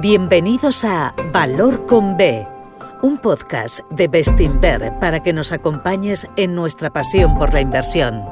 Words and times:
Bienvenidos 0.00 0.86
a 0.86 1.14
Valor 1.30 1.84
con 1.84 2.16
B, 2.16 2.48
un 3.02 3.18
podcast 3.18 3.80
de 3.90 4.08
Bestinver 4.08 4.94
para 4.98 5.22
que 5.22 5.34
nos 5.34 5.52
acompañes 5.52 6.26
en 6.36 6.54
nuestra 6.54 6.88
pasión 6.88 7.36
por 7.36 7.52
la 7.52 7.60
inversión. 7.60 8.22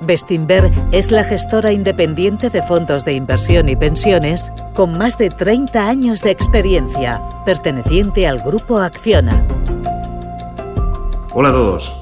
Bestinver 0.00 0.68
es 0.90 1.12
la 1.12 1.22
gestora 1.22 1.70
independiente 1.70 2.50
de 2.50 2.62
fondos 2.62 3.04
de 3.04 3.12
inversión 3.12 3.68
y 3.68 3.76
pensiones 3.76 4.52
con 4.74 4.98
más 4.98 5.18
de 5.18 5.30
30 5.30 5.88
años 5.88 6.20
de 6.22 6.32
experiencia, 6.32 7.22
perteneciente 7.46 8.26
al 8.26 8.38
grupo 8.40 8.78
Acciona. 8.78 9.46
Hola 11.32 11.50
a 11.50 11.52
todos. 11.52 12.00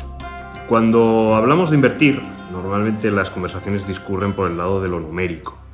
Cuando 0.71 1.35
hablamos 1.35 1.69
de 1.69 1.77
invertir, 1.77 2.23
normalmente 2.51 3.11
las 3.11 3.31
conversaciones 3.31 3.87
discurren 3.87 4.35
por 4.35 4.51
el 4.51 4.57
lado 4.57 4.81
de 4.81 4.89
lo 4.89 5.01
numérico. 5.01 5.68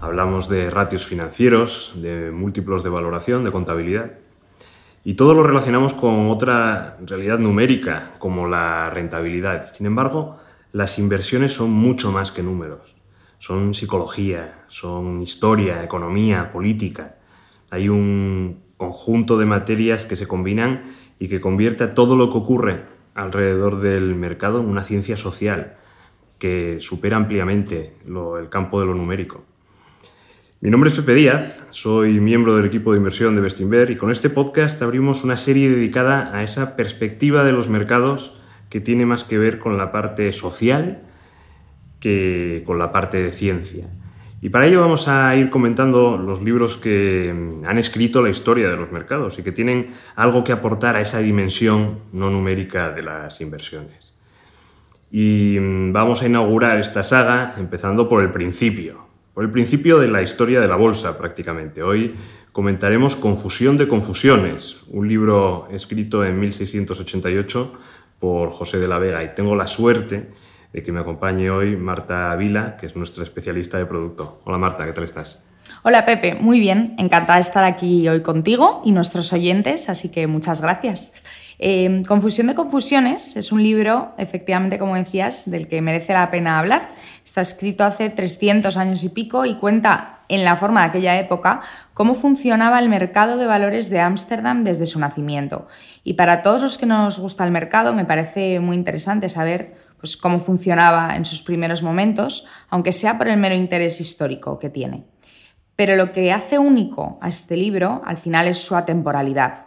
Hablamos 0.00 0.48
de 0.50 0.68
ratios 0.68 1.06
financieros, 1.06 1.94
de 1.96 2.30
múltiplos 2.30 2.84
de 2.84 2.90
valoración, 2.90 3.44
de 3.44 3.50
contabilidad. 3.50 4.12
Y 5.04 5.14
todo 5.14 5.32
lo 5.32 5.42
relacionamos 5.42 5.94
con 5.94 6.28
otra 6.28 6.98
realidad 7.04 7.38
numérica, 7.38 8.12
como 8.18 8.46
la 8.46 8.90
rentabilidad. 8.90 9.72
Sin 9.72 9.86
embargo, 9.86 10.36
las 10.72 10.98
inversiones 10.98 11.52
son 11.52 11.70
mucho 11.70 12.12
más 12.12 12.30
que 12.30 12.42
números. 12.42 12.94
Son 13.38 13.72
psicología, 13.72 14.64
son 14.68 15.22
historia, 15.22 15.82
economía, 15.82 16.52
política. 16.52 17.16
Hay 17.70 17.88
un 17.88 18.62
conjunto 18.76 19.38
de 19.38 19.46
materias 19.46 20.04
que 20.04 20.16
se 20.16 20.28
combinan 20.28 20.82
y 21.18 21.28
que 21.28 21.40
convierte 21.40 21.84
a 21.84 21.94
todo 21.94 22.16
lo 22.16 22.30
que 22.30 22.38
ocurre 22.38 22.84
alrededor 23.14 23.80
del 23.80 24.14
mercado 24.14 24.60
en 24.60 24.66
una 24.66 24.82
ciencia 24.82 25.16
social 25.16 25.76
que 26.38 26.80
supera 26.80 27.16
ampliamente 27.16 27.96
el 28.06 28.48
campo 28.50 28.78
de 28.78 28.86
lo 28.86 28.94
numérico. 28.94 29.55
Mi 30.62 30.70
nombre 30.70 30.88
es 30.88 30.96
Pepe 30.96 31.14
Díaz, 31.14 31.68
soy 31.72 32.18
miembro 32.18 32.56
del 32.56 32.64
equipo 32.64 32.92
de 32.92 32.96
inversión 32.96 33.34
de 33.34 33.42
Bestinver 33.42 33.90
y 33.90 33.96
con 33.96 34.10
este 34.10 34.30
podcast 34.30 34.80
abrimos 34.80 35.22
una 35.22 35.36
serie 35.36 35.68
dedicada 35.68 36.34
a 36.34 36.42
esa 36.42 36.76
perspectiva 36.76 37.44
de 37.44 37.52
los 37.52 37.68
mercados 37.68 38.40
que 38.70 38.80
tiene 38.80 39.04
más 39.04 39.22
que 39.24 39.36
ver 39.36 39.58
con 39.58 39.76
la 39.76 39.92
parte 39.92 40.32
social 40.32 41.02
que 42.00 42.62
con 42.64 42.78
la 42.78 42.90
parte 42.90 43.22
de 43.22 43.32
ciencia. 43.32 43.86
Y 44.40 44.48
para 44.48 44.66
ello 44.66 44.80
vamos 44.80 45.08
a 45.08 45.36
ir 45.36 45.50
comentando 45.50 46.16
los 46.16 46.40
libros 46.40 46.78
que 46.78 47.34
han 47.66 47.76
escrito 47.76 48.22
la 48.22 48.30
historia 48.30 48.70
de 48.70 48.78
los 48.78 48.90
mercados 48.90 49.38
y 49.38 49.42
que 49.42 49.52
tienen 49.52 49.88
algo 50.14 50.42
que 50.42 50.52
aportar 50.52 50.96
a 50.96 51.02
esa 51.02 51.18
dimensión 51.18 51.98
no 52.14 52.30
numérica 52.30 52.90
de 52.92 53.02
las 53.02 53.42
inversiones. 53.42 54.14
Y 55.10 55.58
mm, 55.60 55.92
vamos 55.92 56.22
a 56.22 56.26
inaugurar 56.26 56.78
esta 56.78 57.02
saga 57.02 57.54
empezando 57.58 58.08
por 58.08 58.22
el 58.22 58.32
principio, 58.32 59.06
por 59.36 59.44
el 59.44 59.50
principio 59.50 59.98
de 59.98 60.08
la 60.08 60.22
historia 60.22 60.62
de 60.62 60.66
la 60.66 60.76
bolsa 60.76 61.18
prácticamente. 61.18 61.82
Hoy 61.82 62.14
comentaremos 62.52 63.16
Confusión 63.16 63.76
de 63.76 63.86
Confusiones, 63.86 64.78
un 64.88 65.06
libro 65.06 65.68
escrito 65.70 66.24
en 66.24 66.40
1688 66.40 67.72
por 68.18 68.48
José 68.48 68.78
de 68.78 68.88
la 68.88 68.98
Vega 68.98 69.22
y 69.22 69.34
tengo 69.34 69.54
la 69.54 69.66
suerte 69.66 70.30
de 70.72 70.82
que 70.82 70.90
me 70.90 71.00
acompañe 71.00 71.50
hoy 71.50 71.76
Marta 71.76 72.34
Vila, 72.34 72.78
que 72.78 72.86
es 72.86 72.96
nuestra 72.96 73.24
especialista 73.24 73.76
de 73.76 73.84
producto. 73.84 74.40
Hola 74.46 74.56
Marta, 74.56 74.86
¿qué 74.86 74.94
tal 74.94 75.04
estás? 75.04 75.44
Hola 75.82 76.06
Pepe, 76.06 76.34
muy 76.36 76.58
bien, 76.58 76.94
encantada 76.96 77.34
de 77.34 77.42
estar 77.42 77.64
aquí 77.64 78.08
hoy 78.08 78.22
contigo 78.22 78.80
y 78.86 78.92
nuestros 78.92 79.34
oyentes, 79.34 79.90
así 79.90 80.10
que 80.10 80.26
muchas 80.26 80.62
gracias. 80.62 81.12
Eh, 81.58 82.02
Confusión 82.06 82.46
de 82.46 82.54
Confusiones 82.54 83.36
es 83.36 83.52
un 83.52 83.62
libro, 83.62 84.12
efectivamente, 84.18 84.78
como 84.78 84.94
decías, 84.94 85.50
del 85.50 85.68
que 85.68 85.80
merece 85.80 86.12
la 86.12 86.30
pena 86.30 86.58
hablar. 86.58 86.88
Está 87.26 87.40
escrito 87.40 87.82
hace 87.82 88.08
300 88.08 88.76
años 88.76 89.02
y 89.02 89.08
pico 89.08 89.44
y 89.46 89.56
cuenta 89.56 90.20
en 90.28 90.44
la 90.44 90.54
forma 90.54 90.82
de 90.82 90.86
aquella 90.86 91.18
época 91.18 91.60
cómo 91.92 92.14
funcionaba 92.14 92.78
el 92.78 92.88
mercado 92.88 93.36
de 93.36 93.46
valores 93.46 93.90
de 93.90 93.98
Ámsterdam 93.98 94.62
desde 94.62 94.86
su 94.86 95.00
nacimiento. 95.00 95.66
Y 96.04 96.14
para 96.14 96.40
todos 96.40 96.62
los 96.62 96.78
que 96.78 96.86
nos 96.86 97.18
gusta 97.18 97.44
el 97.44 97.50
mercado, 97.50 97.92
me 97.92 98.04
parece 98.04 98.60
muy 98.60 98.76
interesante 98.76 99.28
saber 99.28 99.74
pues, 99.98 100.16
cómo 100.16 100.38
funcionaba 100.38 101.16
en 101.16 101.24
sus 101.24 101.42
primeros 101.42 101.82
momentos, 101.82 102.46
aunque 102.70 102.92
sea 102.92 103.18
por 103.18 103.26
el 103.26 103.38
mero 103.38 103.56
interés 103.56 104.00
histórico 104.00 104.60
que 104.60 104.70
tiene. 104.70 105.04
Pero 105.74 105.96
lo 105.96 106.12
que 106.12 106.32
hace 106.32 106.60
único 106.60 107.18
a 107.20 107.28
este 107.28 107.56
libro 107.56 108.02
al 108.06 108.18
final 108.18 108.46
es 108.46 108.58
su 108.58 108.76
atemporalidad. 108.76 109.66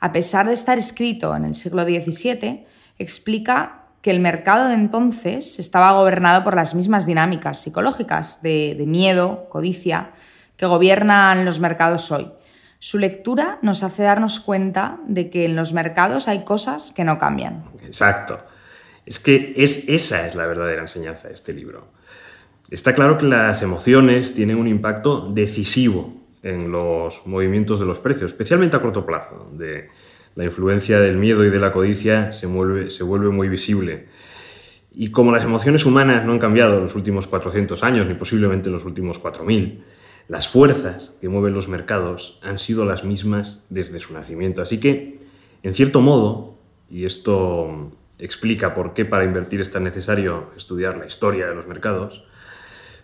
A 0.00 0.10
pesar 0.10 0.46
de 0.46 0.54
estar 0.54 0.78
escrito 0.78 1.36
en 1.36 1.44
el 1.44 1.54
siglo 1.54 1.84
XVII, 1.84 2.64
explica 2.98 3.83
que 4.04 4.10
el 4.10 4.20
mercado 4.20 4.68
de 4.68 4.74
entonces 4.74 5.58
estaba 5.58 5.92
gobernado 5.92 6.44
por 6.44 6.54
las 6.54 6.74
mismas 6.74 7.06
dinámicas 7.06 7.62
psicológicas 7.62 8.42
de, 8.42 8.76
miedo, 8.86 9.48
codicia, 9.48 10.10
que 10.58 10.66
gobiernan 10.66 11.46
los 11.46 11.58
mercados 11.58 12.12
hoy. 12.12 12.30
Su 12.78 12.98
lectura 12.98 13.58
nos 13.62 13.82
hace 13.82 14.02
darnos 14.02 14.40
cuenta 14.40 14.98
de 15.06 15.30
que 15.30 15.46
en 15.46 15.56
los 15.56 15.72
mercados 15.72 16.28
hay 16.28 16.44
cosas 16.44 16.92
que 16.92 17.02
no 17.02 17.18
cambian. 17.18 17.64
Exacto. 17.82 18.42
Es 19.06 19.20
que 19.20 19.54
es, 19.56 19.88
esa 19.88 20.26
es 20.26 20.34
la 20.34 20.44
verdadera 20.44 20.82
enseñanza 20.82 21.28
de 21.28 21.34
este 21.34 21.54
libro. 21.54 21.88
Está 22.70 22.94
claro 22.94 23.16
que 23.16 23.24
las 23.24 23.62
emociones 23.62 24.34
tienen 24.34 24.58
un 24.58 24.68
impacto 24.68 25.30
decisivo 25.32 26.12
en 26.42 26.70
los 26.70 27.26
movimientos 27.26 27.80
de 27.80 27.86
los 27.86 28.00
precios, 28.00 28.32
especialmente 28.32 28.76
a 28.76 28.82
corto 28.82 29.06
plazo, 29.06 29.50
la 30.34 30.44
influencia 30.44 31.00
del 31.00 31.16
miedo 31.16 31.44
y 31.44 31.50
de 31.50 31.58
la 31.58 31.72
codicia 31.72 32.32
se, 32.32 32.48
se 32.90 33.04
vuelve 33.04 33.30
muy 33.30 33.48
visible. 33.48 34.06
Y 34.92 35.10
como 35.10 35.32
las 35.32 35.44
emociones 35.44 35.84
humanas 35.84 36.24
no 36.24 36.32
han 36.32 36.38
cambiado 36.38 36.76
en 36.76 36.82
los 36.82 36.94
últimos 36.94 37.26
400 37.26 37.82
años, 37.82 38.06
ni 38.06 38.14
posiblemente 38.14 38.68
en 38.68 38.74
los 38.74 38.84
últimos 38.84 39.20
4.000, 39.22 39.80
las 40.28 40.48
fuerzas 40.48 41.14
que 41.20 41.28
mueven 41.28 41.52
los 41.52 41.68
mercados 41.68 42.40
han 42.42 42.58
sido 42.58 42.84
las 42.84 43.04
mismas 43.04 43.60
desde 43.70 44.00
su 44.00 44.14
nacimiento. 44.14 44.62
Así 44.62 44.78
que, 44.78 45.18
en 45.62 45.74
cierto 45.74 46.00
modo, 46.00 46.58
y 46.88 47.04
esto 47.04 47.92
explica 48.18 48.74
por 48.74 48.94
qué 48.94 49.04
para 49.04 49.24
invertir 49.24 49.60
es 49.60 49.70
tan 49.70 49.84
necesario 49.84 50.50
estudiar 50.56 50.96
la 50.96 51.06
historia 51.06 51.46
de 51.46 51.54
los 51.54 51.66
mercados, 51.66 52.24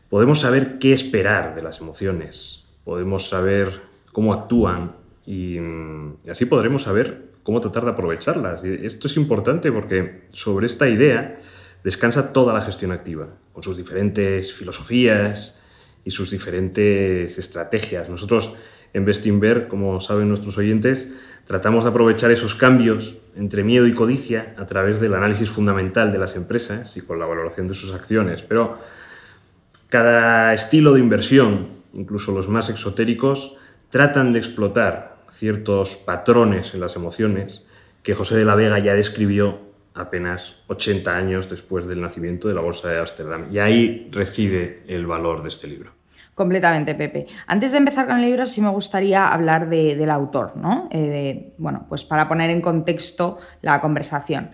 podemos 0.09 0.41
saber 0.41 0.79
qué 0.79 0.93
esperar 0.93 1.55
de 1.55 1.63
las 1.63 1.81
emociones, 1.81 2.65
podemos 2.85 3.29
saber 3.29 3.83
cómo 4.13 4.33
actúan 4.33 4.97
y, 5.31 5.61
así 6.29 6.47
podremos 6.47 6.83
saber 6.83 7.31
cómo 7.45 7.61
tratar 7.61 7.85
de 7.85 7.91
aprovecharlas. 7.91 8.65
Y 8.65 8.85
esto 8.85 9.07
es 9.07 9.17
importante 9.17 9.71
porque 9.71 10.25
sobre 10.33 10.67
esta 10.67 10.89
idea 10.89 11.39
descansa 11.85 12.33
toda 12.33 12.53
la 12.53 12.61
gestión 12.61 12.91
activa, 12.91 13.29
con 13.53 13.63
sus 13.63 13.77
diferentes 13.77 14.53
filosofías 14.53 15.57
y 16.05 16.11
sus 16.11 16.33
diferentes 16.33 17.39
estrategias. 17.39 18.09
Nosotros 18.09 18.55
en 18.93 19.05
Bestinver, 19.05 19.69
como 19.69 20.01
saben 20.01 20.29
nuestros 20.29 20.59
oyentes, 20.59 21.07
tratamos 21.45 21.85
de 21.85 21.91
aprovechar 21.91 22.33
esos 22.33 22.57
cambios 22.57 23.23
entre 23.37 23.63
miedo 23.63 23.87
y 23.87 23.95
codicia 23.95 24.57
a 24.59 24.67
través 24.67 25.01
del 25.01 25.15
análisis 25.15 25.49
fundamental 25.49 26.11
de 26.11 26.19
las 26.19 26.35
empresas 26.35 26.97
y 26.97 27.03
con 27.03 27.21
la 27.21 27.27
valoración 27.27 27.69
de 27.69 27.75
sus 27.75 27.95
acciones. 27.95 28.43
Pero 28.43 28.79
cada 29.91 30.53
estilo 30.55 30.93
de 30.93 30.99
inversión, 30.99 31.69
incluso 31.93 32.33
los 32.33 32.49
más 32.49 32.69
exotéricos, 32.69 33.57
tratan 33.91 34.33
de 34.33 34.41
explotar 34.41 35.10
ciertos 35.31 35.97
patrones 35.97 36.75
en 36.75 36.81
las 36.81 36.97
emociones 36.97 37.65
que 38.03 38.15
José 38.15 38.37
de 38.37 38.45
la 38.45 38.55
Vega 38.55 38.79
ya 38.79 38.95
describió 38.95 39.71
apenas 39.95 40.63
80 40.69 41.17
años 41.17 41.49
después 41.49 41.87
del 41.87 42.01
nacimiento 42.01 42.49
de 42.49 42.55
la 42.55 42.61
Bolsa 42.61 42.89
de 42.89 42.99
Ámsterdam. 42.99 43.47
Y 43.51 43.59
ahí 43.59 44.09
reside 44.13 44.83
el 44.87 45.07
valor 45.07 45.43
de 45.43 45.49
este 45.49 45.67
libro. 45.67 45.93
Completamente, 46.35 46.95
Pepe. 46.95 47.27
Antes 47.47 47.73
de 47.73 47.79
empezar 47.79 48.07
con 48.07 48.17
el 48.19 48.25
libro, 48.25 48.47
sí 48.47 48.63
me 48.63 48.71
gustaría 48.71 49.29
hablar 49.29 49.69
del 49.69 50.11
autor, 50.11 50.57
¿no? 50.57 50.89
Eh, 50.91 51.53
bueno, 51.59 51.85
pues 51.89 52.05
para 52.05 52.29
poner 52.29 52.49
en 52.51 52.63
contexto 52.63 53.39
la 53.61 53.81
conversación. 53.81 54.53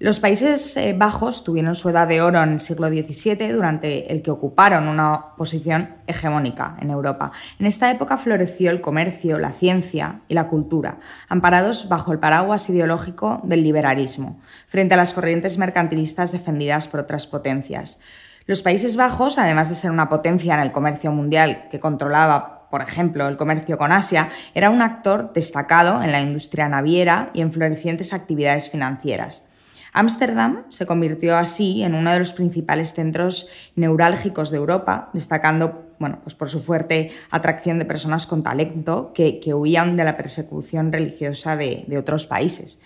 Los 0.00 0.20
Países 0.20 0.76
eh, 0.76 0.94
Bajos 0.96 1.42
tuvieron 1.42 1.74
su 1.74 1.88
edad 1.88 2.06
de 2.06 2.22
oro 2.22 2.40
en 2.40 2.52
el 2.52 2.60
siglo 2.60 2.86
XVII, 2.86 3.48
durante 3.48 4.12
el 4.12 4.22
que 4.22 4.30
ocuparon 4.30 4.86
una 4.86 5.34
posición 5.36 5.96
hegemónica 6.06 6.76
en 6.80 6.90
Europa. 6.90 7.32
En 7.58 7.66
esta 7.66 7.90
época 7.90 8.16
floreció 8.16 8.70
el 8.70 8.80
comercio, 8.80 9.40
la 9.40 9.52
ciencia 9.52 10.20
y 10.28 10.34
la 10.34 10.46
cultura, 10.46 11.00
amparados 11.28 11.88
bajo 11.88 12.12
el 12.12 12.20
paraguas 12.20 12.70
ideológico 12.70 13.40
del 13.42 13.64
liberalismo, 13.64 14.40
frente 14.68 14.94
a 14.94 14.98
las 14.98 15.14
corrientes 15.14 15.58
mercantilistas 15.58 16.30
defendidas 16.30 16.86
por 16.86 17.00
otras 17.00 17.26
potencias. 17.26 18.00
Los 18.46 18.62
Países 18.62 18.96
Bajos, 18.96 19.36
además 19.36 19.68
de 19.68 19.74
ser 19.74 19.90
una 19.90 20.08
potencia 20.08 20.54
en 20.54 20.60
el 20.60 20.70
comercio 20.70 21.10
mundial 21.10 21.66
que 21.72 21.80
controlaba, 21.80 22.68
por 22.70 22.82
ejemplo, 22.82 23.26
el 23.26 23.36
comercio 23.36 23.76
con 23.78 23.90
Asia, 23.90 24.28
era 24.54 24.70
un 24.70 24.80
actor 24.80 25.32
destacado 25.32 26.04
en 26.04 26.12
la 26.12 26.20
industria 26.20 26.68
naviera 26.68 27.30
y 27.34 27.40
en 27.40 27.52
florecientes 27.52 28.12
actividades 28.12 28.70
financieras. 28.70 29.47
Ámsterdam 29.92 30.64
se 30.70 30.86
convirtió 30.86 31.36
así 31.36 31.82
en 31.82 31.94
uno 31.94 32.12
de 32.12 32.18
los 32.18 32.32
principales 32.32 32.92
centros 32.94 33.48
neurálgicos 33.76 34.50
de 34.50 34.58
Europa, 34.58 35.10
destacando 35.12 35.84
bueno, 35.98 36.20
pues 36.22 36.36
por 36.36 36.48
su 36.48 36.60
fuerte 36.60 37.10
atracción 37.30 37.80
de 37.80 37.84
personas 37.84 38.26
con 38.26 38.44
talento 38.44 39.12
que, 39.12 39.40
huían 39.52 39.96
de 39.96 40.04
la 40.04 40.16
persecución 40.16 40.92
religiosa 40.92 41.56
de 41.56 41.98
otros 41.98 42.26
países. 42.26 42.80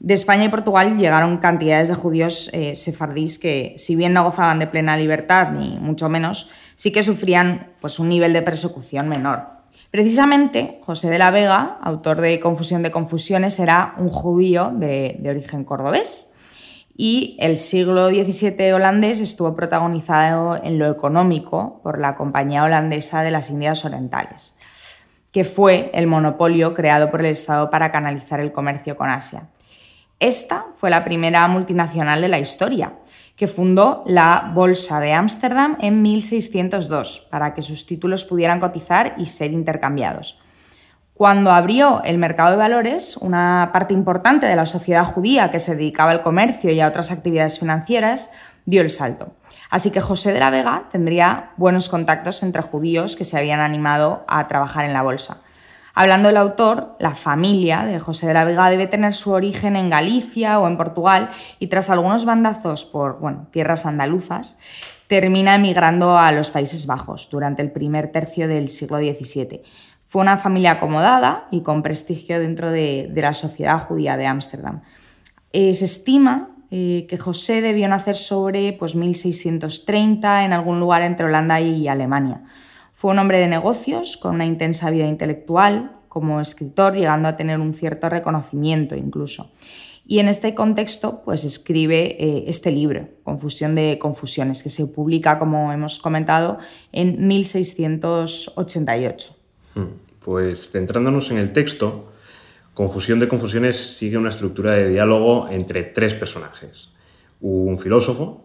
De 0.00 0.12
España 0.12 0.44
y 0.44 0.48
Portugal 0.48 0.98
llegaron 0.98 1.38
cantidades 1.38 1.88
de 1.88 1.94
judíos 1.94 2.50
eh, 2.52 2.74
sefardíes 2.74 3.38
que, 3.38 3.74
si 3.78 3.96
bien 3.96 4.12
no 4.12 4.24
gozaban 4.24 4.58
de 4.58 4.66
plena 4.66 4.96
libertad, 4.96 5.52
ni 5.52 5.78
mucho 5.78 6.08
menos, 6.08 6.50
sí 6.74 6.92
que 6.92 7.02
sufrían 7.02 7.72
pues, 7.80 7.98
un 7.98 8.08
nivel 8.08 8.32
de 8.32 8.42
persecución 8.42 9.08
menor. 9.08 9.48
Precisamente, 9.90 10.78
José 10.82 11.08
de 11.08 11.18
la 11.18 11.30
Vega, 11.30 11.78
autor 11.80 12.20
de 12.20 12.38
Confusión 12.40 12.82
de 12.82 12.90
Confusiones, 12.90 13.58
era 13.60 13.94
un 13.96 14.10
judío 14.10 14.72
de 14.74 15.24
origen 15.26 15.64
cordobés 15.64 16.33
y 16.96 17.36
el 17.40 17.58
siglo 17.58 18.08
XVII 18.08 18.72
holandés 18.72 19.20
estuvo 19.20 19.56
protagonizado 19.56 20.60
en 20.62 20.78
lo 20.78 20.86
económico 20.86 21.80
por 21.82 22.00
la 22.00 22.14
Compañía 22.14 22.62
Holandesa 22.62 23.22
de 23.22 23.32
las 23.32 23.50
Indias 23.50 23.84
Orientales, 23.84 24.56
que 25.32 25.42
fue 25.42 25.90
el 25.94 26.06
monopolio 26.06 26.72
creado 26.72 27.10
por 27.10 27.20
el 27.20 27.26
Estado 27.26 27.68
para 27.68 27.90
canalizar 27.90 28.38
el 28.38 28.52
comercio 28.52 28.96
con 28.96 29.10
Asia. 29.10 29.48
Esta 30.20 30.66
fue 30.76 30.90
la 30.90 31.04
primera 31.04 31.46
multinacional 31.48 32.20
de 32.20 32.28
la 32.28 32.38
historia, 32.38 32.94
que 33.34 33.48
fundó 33.48 34.04
la 34.06 34.52
Bolsa 34.54 35.00
de 35.00 35.12
Ámsterdam 35.12 35.76
en 35.80 36.00
1602 36.02 37.26
para 37.30 37.52
que 37.52 37.62
sus 37.62 37.84
títulos 37.84 38.24
pudieran 38.24 38.60
cotizar 38.60 39.16
y 39.18 39.26
ser 39.26 39.50
intercambiados. 39.50 40.40
Cuando 41.14 41.52
abrió 41.52 42.02
el 42.02 42.18
mercado 42.18 42.50
de 42.50 42.56
valores, 42.56 43.16
una 43.18 43.70
parte 43.72 43.94
importante 43.94 44.46
de 44.46 44.56
la 44.56 44.66
sociedad 44.66 45.04
judía 45.04 45.52
que 45.52 45.60
se 45.60 45.76
dedicaba 45.76 46.10
al 46.10 46.24
comercio 46.24 46.72
y 46.72 46.80
a 46.80 46.88
otras 46.88 47.12
actividades 47.12 47.60
financieras 47.60 48.30
dio 48.64 48.82
el 48.82 48.90
salto. 48.90 49.32
Así 49.70 49.92
que 49.92 50.00
José 50.00 50.32
de 50.32 50.40
la 50.40 50.50
Vega 50.50 50.88
tendría 50.90 51.52
buenos 51.56 51.88
contactos 51.88 52.42
entre 52.42 52.62
judíos 52.62 53.14
que 53.14 53.24
se 53.24 53.38
habían 53.38 53.60
animado 53.60 54.24
a 54.26 54.48
trabajar 54.48 54.86
en 54.86 54.92
la 54.92 55.02
bolsa. 55.02 55.38
Hablando 55.94 56.28
del 56.28 56.36
autor, 56.36 56.96
la 56.98 57.14
familia 57.14 57.84
de 57.84 58.00
José 58.00 58.26
de 58.26 58.34
la 58.34 58.44
Vega 58.44 58.68
debe 58.68 58.88
tener 58.88 59.14
su 59.14 59.30
origen 59.30 59.76
en 59.76 59.90
Galicia 59.90 60.58
o 60.58 60.66
en 60.66 60.76
Portugal 60.76 61.30
y 61.60 61.68
tras 61.68 61.90
algunos 61.90 62.24
bandazos 62.24 62.86
por 62.86 63.20
tierras 63.52 63.86
andaluzas, 63.86 64.58
termina 65.06 65.54
emigrando 65.54 66.18
a 66.18 66.32
los 66.32 66.50
Países 66.50 66.86
Bajos 66.86 67.28
durante 67.30 67.62
el 67.62 67.70
primer 67.70 68.10
tercio 68.10 68.48
del 68.48 68.68
siglo 68.68 68.98
XVII. 68.98 69.62
Fue 70.14 70.22
una 70.22 70.38
familia 70.38 70.70
acomodada 70.70 71.48
y 71.50 71.62
con 71.62 71.82
prestigio 71.82 72.38
dentro 72.38 72.70
de, 72.70 73.10
la 73.16 73.34
sociedad 73.34 73.80
judía 73.80 74.16
de 74.16 74.26
Ámsterdam. 74.26 74.82
Eh, 75.52 75.74
se 75.74 75.86
estima 75.86 76.54
eh, 76.70 77.06
que 77.08 77.16
José 77.16 77.60
debió 77.60 77.88
nacer 77.88 78.14
sobre 78.14 78.74
pues, 78.74 78.94
1630 78.94 80.44
en 80.44 80.52
algún 80.52 80.78
lugar 80.78 81.02
entre 81.02 81.26
Holanda 81.26 81.60
y 81.60 81.88
Alemania. 81.88 82.44
Fue 82.92 83.10
un 83.10 83.18
hombre 83.18 83.38
de 83.38 83.48
negocios 83.48 84.16
con 84.16 84.36
una 84.36 84.46
intensa 84.46 84.88
vida 84.88 85.08
intelectual, 85.08 85.96
como 86.08 86.40
escritor, 86.40 86.94
llegando 86.94 87.28
a 87.28 87.34
tener 87.34 87.58
un 87.58 87.74
cierto 87.74 88.08
reconocimiento 88.08 88.94
incluso. 88.94 89.50
Y 90.06 90.20
en 90.20 90.28
este 90.28 90.54
contexto, 90.54 91.22
pues 91.24 91.44
escribe 91.44 92.16
eh, 92.20 92.44
este 92.46 92.70
libro, 92.70 93.08
Confusión 93.24 93.74
de 93.74 93.98
Confusiones, 93.98 94.62
que 94.62 94.70
se 94.70 94.86
publica, 94.86 95.40
como 95.40 95.72
hemos 95.72 95.98
comentado, 95.98 96.58
en 96.92 97.26
1688. 97.26 99.34
Hmm. 99.74 100.03
Pues 100.24 100.70
centrándonos 100.70 101.30
en 101.30 101.36
el 101.36 101.52
texto, 101.52 102.10
Confusión 102.72 103.20
de 103.20 103.28
Confusiones 103.28 103.76
sigue 103.76 104.16
una 104.16 104.30
estructura 104.30 104.72
de 104.72 104.88
diálogo 104.88 105.48
entre 105.50 105.82
tres 105.82 106.14
personajes, 106.14 106.88
un 107.42 107.76
filósofo, 107.76 108.42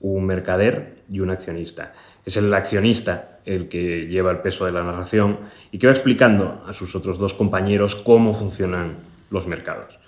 un 0.00 0.24
mercader 0.24 1.02
y 1.10 1.20
un 1.20 1.30
accionista. 1.30 1.92
Es 2.24 2.38
el 2.38 2.52
accionista 2.54 3.40
el 3.44 3.68
que 3.68 4.06
lleva 4.06 4.30
el 4.30 4.38
peso 4.38 4.64
de 4.64 4.72
la 4.72 4.82
narración 4.82 5.40
y 5.70 5.78
que 5.78 5.86
va 5.86 5.92
explicando 5.92 6.64
a 6.66 6.72
sus 6.72 6.96
otros 6.96 7.18
dos 7.18 7.34
compañeros 7.34 7.94
cómo 7.94 8.32
funcionan 8.32 8.96
los 9.28 9.46
mercados. 9.46 10.00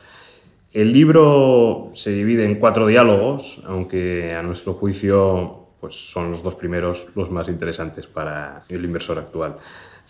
El 0.73 0.93
libro 0.95 1.91
se 1.93 2.13
divide 2.13 2.47
en 2.47 2.55
cuatro 2.55 2.87
diálogos, 2.87 3.63
aunque 3.67 4.33
a 4.33 4.43
nuestro 4.43 4.73
juicio 4.73 5.60
pues 5.81 5.95
son 5.95 6.31
los 6.31 6.43
dos 6.43 6.55
primeros 6.55 7.09
los 7.15 7.31
más 7.31 7.49
interesantes 7.49 8.07
para 8.07 8.63
el 8.69 8.85
inversor 8.85 9.19
actual. 9.19 9.57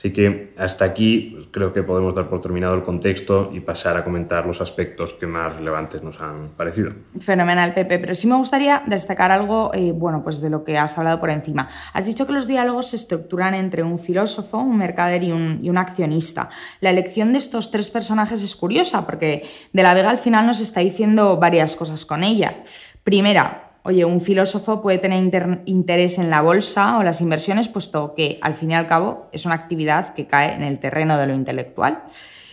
Así 0.01 0.15
que 0.15 0.55
hasta 0.57 0.87
aquí 0.87 1.33
pues, 1.35 1.49
creo 1.51 1.75
que 1.75 1.83
podemos 1.83 2.15
dar 2.15 2.31
por 2.31 2.41
terminado 2.41 2.75
el 2.75 2.83
contexto 2.83 3.51
y 3.53 3.61
pasar 3.61 3.99
a 3.99 4.05
comentar 4.05 4.47
los 4.47 4.63
aspectos 4.63 5.13
que 5.13 5.27
más 5.27 5.55
relevantes 5.55 6.03
nos 6.03 6.19
han 6.23 6.53
parecido. 6.57 6.93
Fenomenal, 7.19 7.75
Pepe, 7.75 7.99
pero 7.99 8.15
sí 8.15 8.27
me 8.27 8.35
gustaría 8.37 8.83
destacar 8.87 9.31
algo 9.31 9.73
eh, 9.75 9.93
bueno, 9.93 10.23
pues 10.23 10.41
de 10.41 10.49
lo 10.49 10.65
que 10.65 10.79
has 10.79 10.97
hablado 10.97 11.21
por 11.21 11.29
encima. 11.29 11.69
Has 11.93 12.07
dicho 12.07 12.27
que 12.27 12.33
los 12.33 12.47
diálogos 12.47 12.89
se 12.89 12.97
estructuran 12.97 13.53
entre 13.53 13.83
un 13.83 13.99
filósofo, 13.99 14.57
un 14.57 14.79
mercader 14.79 15.23
y 15.23 15.33
un, 15.33 15.61
y 15.63 15.69
un 15.69 15.77
accionista. 15.77 16.49
La 16.81 16.89
elección 16.89 17.33
de 17.33 17.39
estos 17.39 17.71
tres 17.71 17.91
personajes 17.91 18.43
es 18.43 18.57
curiosa 18.57 19.05
porque 19.05 19.47
De 19.75 19.83
la 19.83 19.93
Vega 19.93 20.09
al 20.09 20.19
final 20.19 20.47
nos 20.47 20.63
está 20.63 20.81
diciendo 20.81 21.37
varias 21.37 21.77
cosas 21.77 22.07
con 22.07 22.25
ella. 22.25 22.63
Primera, 23.05 23.70
oye, 23.83 24.05
un 24.05 24.21
filósofo 24.21 24.83
puede 24.83 24.99
tener 24.99 25.63
interés 25.65 26.19
en 26.19 26.31
la 26.31 26.43
bolsa 26.43 26.99
o 26.99 27.03
las 27.03 27.21
inversiones, 27.21 27.69
puesto 27.69 28.15
que 28.15 28.39
al 28.43 28.55
fin 28.55 28.73
y 28.73 28.75
al 28.75 28.87
cabo 28.87 29.29
es 29.33 29.47
una 29.47 29.55
actividad 29.55 30.15
que 30.15 30.27
cae 30.27 30.55
en 30.55 30.63
el 30.63 30.79
terreno 30.79 31.17
de 31.19 31.27
lo 31.27 31.35
intelectual. 31.35 32.05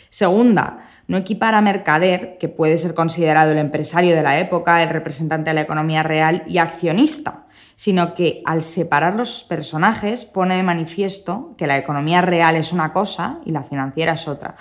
Segunda, 0.10 0.80
no 1.08 1.18
equipar 1.18 1.54
a 1.54 1.62
mercader, 1.62 2.38
que 2.38 2.50
puede 2.50 2.78
ser 2.78 2.94
considerado 2.94 3.52
el 3.52 3.58
empresario 3.58 4.16
de 4.16 4.24
la 4.24 4.40
época, 4.40 4.82
el 4.82 4.90
representante 4.90 5.50
de 5.50 5.56
la 5.56 5.62
economía 5.62 6.04
real 6.04 6.44
y 6.48 6.58
accionista, 6.58 7.46
sino 7.76 8.14
que 8.16 8.42
al 8.46 8.64
separar 8.64 9.16
los 9.16 9.44
personajes 9.44 10.26
pone 10.26 10.56
de 10.56 10.64
manifiesto 10.64 11.54
que 11.58 11.68
la 11.68 11.78
economía 11.78 12.22
real 12.22 12.56
es 12.56 12.74
una 12.74 12.94
cosa 12.94 13.40
y 13.46 13.52
la 13.52 13.64
financiera 13.64 14.14
es 14.14 14.28
otra. 14.28 14.56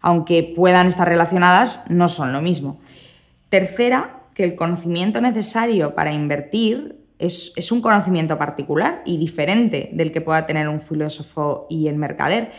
Aunque 0.00 0.52
puedan 0.54 0.86
estar 0.86 1.08
relacionadas, 1.08 1.84
no 1.88 2.08
son 2.08 2.32
lo 2.32 2.40
mismo. 2.40 2.78
Tercera, 3.48 4.23
que 4.34 4.44
el 4.44 4.56
conocimiento 4.56 5.20
necesario 5.20 5.94
para 5.94 6.12
invertir 6.12 7.04
es, 7.18 7.72
un 7.72 7.80
conocimiento 7.80 8.38
particular 8.38 9.02
y 9.06 9.18
diferente 9.18 9.90
del 9.92 10.12
que 10.12 10.20
pueda 10.20 10.46
tener 10.46 10.68
un 10.68 10.80
filósofo 10.80 11.66
y 11.70 11.88
el 11.88 11.96
mercader. 11.96 12.50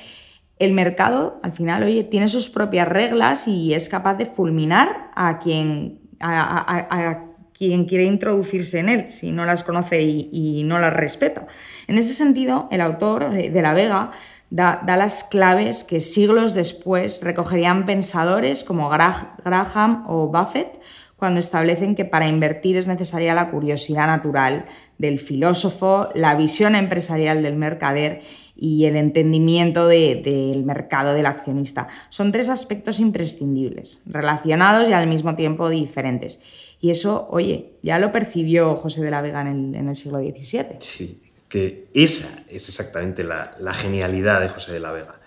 El 0.57 0.73
mercado, 0.73 1.39
al 1.43 1.51
final, 1.51 1.83
oye, 1.83 2.03
tiene 2.03 2.27
sus 2.27 2.49
propias 2.49 2.87
reglas 2.87 3.47
y 3.47 3.73
es 3.73 3.89
capaz 3.89 4.15
de 4.15 4.25
fulminar 4.25 5.11
a 5.13 5.39
quien, 5.39 5.99
a, 6.21 7.25
quien 7.53 7.85
quiere 7.85 8.05
introducirse 8.05 8.79
en 8.79 8.89
él, 8.89 9.09
si 9.09 9.31
no 9.31 9.45
las 9.45 9.63
conoce 9.63 10.01
y, 10.01 10.63
no 10.65 10.79
las 10.79 10.93
respeta. 10.93 11.47
En 11.87 11.97
ese 11.97 12.13
sentido, 12.13 12.69
el 12.71 12.79
autor 12.79 13.31
de 13.31 13.61
La 13.61 13.73
Vega 13.73 14.11
da, 14.49 14.81
da, 14.85 14.97
las 14.97 15.25
claves 15.25 15.83
que 15.83 15.99
siglos 15.99 16.53
después 16.53 17.21
recogerían 17.21 17.85
pensadores 17.85 18.63
como 18.63 18.89
Graham 18.89 20.05
o 20.07 20.27
Buffett 20.27 20.79
cuando 21.17 21.39
establecen 21.39 21.95
que 21.95 22.05
para 22.05 22.27
invertir 22.27 22.77
es 22.77 22.87
necesaria 22.87 23.33
la 23.33 23.49
curiosidad 23.49 24.07
natural 24.07 24.65
del 24.97 25.19
filósofo, 25.19 26.09
la 26.13 26.35
visión 26.35 26.75
empresarial 26.75 27.41
del 27.41 27.55
mercader 27.55 28.21
y 28.55 28.85
el 28.85 28.95
entendimiento 28.95 29.87
del 29.87 30.63
mercado 30.63 31.13
del 31.13 31.25
accionista. 31.25 31.87
Son 32.09 32.31
tres 32.31 32.49
aspectos 32.49 32.99
imprescindibles, 32.99 34.01
relacionados 34.05 34.89
y 34.89 34.93
al 34.93 35.07
mismo 35.07 35.35
tiempo 35.35 35.69
diferentes. 35.69 36.41
Y 36.79 36.89
eso, 36.89 37.27
oye, 37.31 37.73
ya 37.81 37.99
lo 37.99 38.11
percibió 38.11 38.75
José 38.75 39.01
de 39.03 39.11
la 39.11 39.21
Vega 39.21 39.41
en 39.41 39.75
el, 39.75 39.95
siglo 39.95 40.19
XVII. 40.19 40.77
Sí, 40.79 41.21
que 41.49 41.87
esa 41.93 42.43
es 42.49 42.69
exactamente 42.69 43.23
la, 43.23 43.73
genialidad 43.73 44.41
de 44.41 44.49
José 44.49 44.73
de 44.73 44.79
la 44.79 44.91
Vega. 44.91 45.19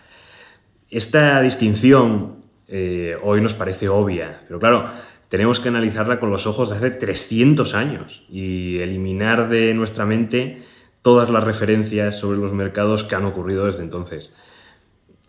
Esta 0.91 1.43
distinción 1.43 2.45
eh, 2.67 3.17
hoy 3.23 3.41
nos 3.43 3.55
parece 3.55 3.89
obvia, 3.89 4.43
pero 4.47 4.59
claro, 4.59 4.89
tenemos 5.29 5.61
que 5.61 5.69
analizarla 5.69 6.21
con 6.21 6.31
los 6.31 6.47
ojos 6.47 6.71
de 6.71 6.77
hace 6.77 6.91
300 6.91 7.75
años 7.75 8.25
y 8.31 8.79
eliminar 8.79 9.49
de 9.49 9.75
nuestra 9.75 10.07
mente 10.07 10.63
todas 11.03 11.31
las 11.31 11.45
referencias 11.45 12.19
sobre 12.19 12.39
los 12.39 12.55
mercados 12.55 13.05
que 13.05 13.15
han 13.15 13.25
ocurrido 13.25 13.67
desde 13.67 13.83
entonces. 13.83 14.33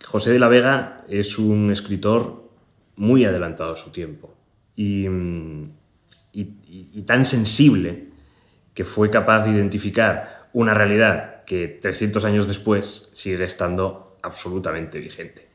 José 0.04 0.32
de 0.32 0.40
la 0.40 0.48
Vega 0.48 1.04
es 1.10 1.38
un 1.38 1.70
escritor 1.72 2.50
muy 2.96 3.26
adelantado 3.26 3.74
a 3.74 3.78
su 3.78 3.92
tiempo 3.92 4.36
y, 4.76 5.08
tan 7.06 7.26
sensible 7.26 8.10
que 8.74 8.86
fue 8.86 9.10
capaz 9.10 9.44
de 9.44 9.52
identificar 9.52 10.50
una 10.54 10.74
realidad 10.74 11.44
que 11.44 11.68
300 11.68 12.24
años 12.24 12.48
después 12.48 13.10
sigue 13.14 13.44
estando 13.44 14.18
absolutamente 14.22 15.00
vigente. 15.00 15.50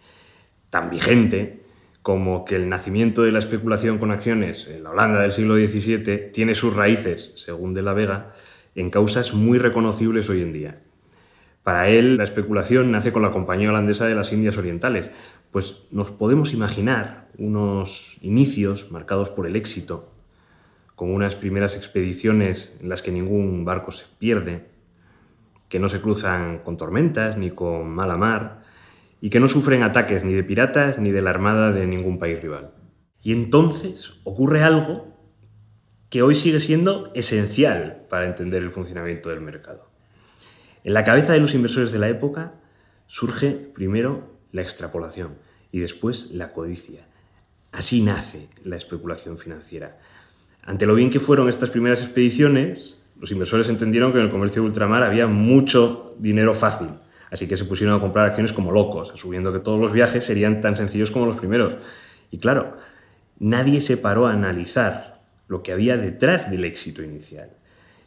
Tan 0.68 0.90
vigente 0.90 1.63
como 2.04 2.44
que 2.44 2.56
el 2.56 2.68
nacimiento 2.68 3.22
de 3.22 3.32
la 3.32 3.38
especulación 3.38 3.96
con 3.96 4.10
acciones 4.10 4.68
en 4.68 4.84
la 4.84 4.90
Holanda 4.90 5.22
del 5.22 5.32
siglo 5.32 5.56
XVII 5.56 6.32
tiene 6.34 6.54
sus 6.54 6.76
raíces, 6.76 7.32
según 7.36 7.72
de 7.72 7.80
la 7.80 7.94
Vega, 7.94 8.34
en 8.74 8.90
causas 8.90 9.32
muy 9.32 9.56
reconocibles 9.56 10.28
hoy 10.28 10.42
en 10.42 10.52
día. 10.52 10.82
Para 11.62 11.88
él, 11.88 12.18
la 12.18 12.24
especulación 12.24 12.90
nace 12.90 13.10
con 13.10 13.22
la 13.22 13.30
Compañía 13.30 13.70
Holandesa 13.70 14.04
de 14.04 14.14
las 14.14 14.34
Indias 14.34 14.58
Orientales, 14.58 15.12
pues 15.50 15.86
nos 15.92 16.10
podemos 16.10 16.52
imaginar 16.52 17.30
unos 17.38 18.18
inicios 18.20 18.90
marcados 18.90 19.30
por 19.30 19.46
el 19.46 19.56
éxito, 19.56 20.12
con 20.96 21.10
unas 21.10 21.36
primeras 21.36 21.74
expediciones 21.74 22.74
en 22.82 22.90
las 22.90 23.00
que 23.00 23.12
ningún 23.12 23.64
barco 23.64 23.92
se 23.92 24.04
pierde, 24.18 24.66
que 25.70 25.80
no 25.80 25.88
se 25.88 26.02
cruzan 26.02 26.58
con 26.58 26.76
tormentas 26.76 27.38
ni 27.38 27.50
con 27.50 27.88
mala 27.88 28.18
mar, 28.18 28.62
y 29.24 29.30
que 29.30 29.40
no 29.40 29.48
sufren 29.48 29.82
ataques 29.82 30.22
ni 30.22 30.34
de 30.34 30.44
piratas 30.44 30.98
ni 30.98 31.10
de 31.10 31.22
la 31.22 31.30
armada 31.30 31.72
de 31.72 31.86
ningún 31.86 32.18
país 32.18 32.42
rival. 32.42 32.74
Y 33.22 33.32
entonces 33.32 34.12
ocurre 34.22 34.62
algo 34.62 35.16
que 36.10 36.20
hoy 36.20 36.34
sigue 36.34 36.60
siendo 36.60 37.10
esencial 37.14 38.04
para 38.10 38.26
entender 38.26 38.62
el 38.62 38.70
funcionamiento 38.70 39.30
del 39.30 39.40
mercado. 39.40 39.88
En 40.84 40.92
la 40.92 41.04
cabeza 41.04 41.32
de 41.32 41.40
los 41.40 41.54
inversores 41.54 41.90
de 41.90 42.00
la 42.00 42.10
época 42.10 42.60
surge 43.06 43.52
primero 43.52 44.36
la 44.52 44.60
extrapolación 44.60 45.38
y 45.72 45.80
después 45.80 46.32
la 46.32 46.52
codicia. 46.52 47.08
Así 47.72 48.02
nace 48.02 48.50
la 48.62 48.76
especulación 48.76 49.38
financiera. 49.38 49.98
Ante 50.60 50.84
lo 50.84 50.94
bien 50.94 51.08
que 51.08 51.18
fueron 51.18 51.48
estas 51.48 51.70
primeras 51.70 52.02
expediciones, 52.02 53.06
los 53.18 53.32
inversores 53.32 53.70
entendieron 53.70 54.12
que 54.12 54.18
en 54.18 54.24
el 54.24 54.30
comercio 54.30 54.60
de 54.60 54.68
ultramar 54.68 55.02
había 55.02 55.26
mucho 55.26 56.14
dinero 56.18 56.52
fácil, 56.52 56.90
así 57.34 57.48
que 57.48 57.56
se 57.56 57.64
pusieron 57.64 57.96
a 57.96 58.00
comprar 58.00 58.26
acciones 58.26 58.52
como 58.52 58.70
locos, 58.70 59.10
asumiendo 59.10 59.52
que 59.52 59.58
todos 59.58 59.80
los 59.80 59.90
viajes 59.90 60.24
serían 60.24 60.60
tan 60.60 60.76
sencillos 60.76 61.10
como 61.10 61.26
los 61.26 61.36
primeros. 61.36 61.74
Y 62.30 62.38
claro, 62.38 62.76
nadie 63.40 63.80
se 63.80 63.96
paró 63.96 64.28
a 64.28 64.32
analizar 64.32 65.24
lo 65.48 65.64
que 65.64 65.72
había 65.72 65.96
detrás 65.96 66.48
del 66.48 66.64
éxito 66.64 67.02
inicial, 67.02 67.50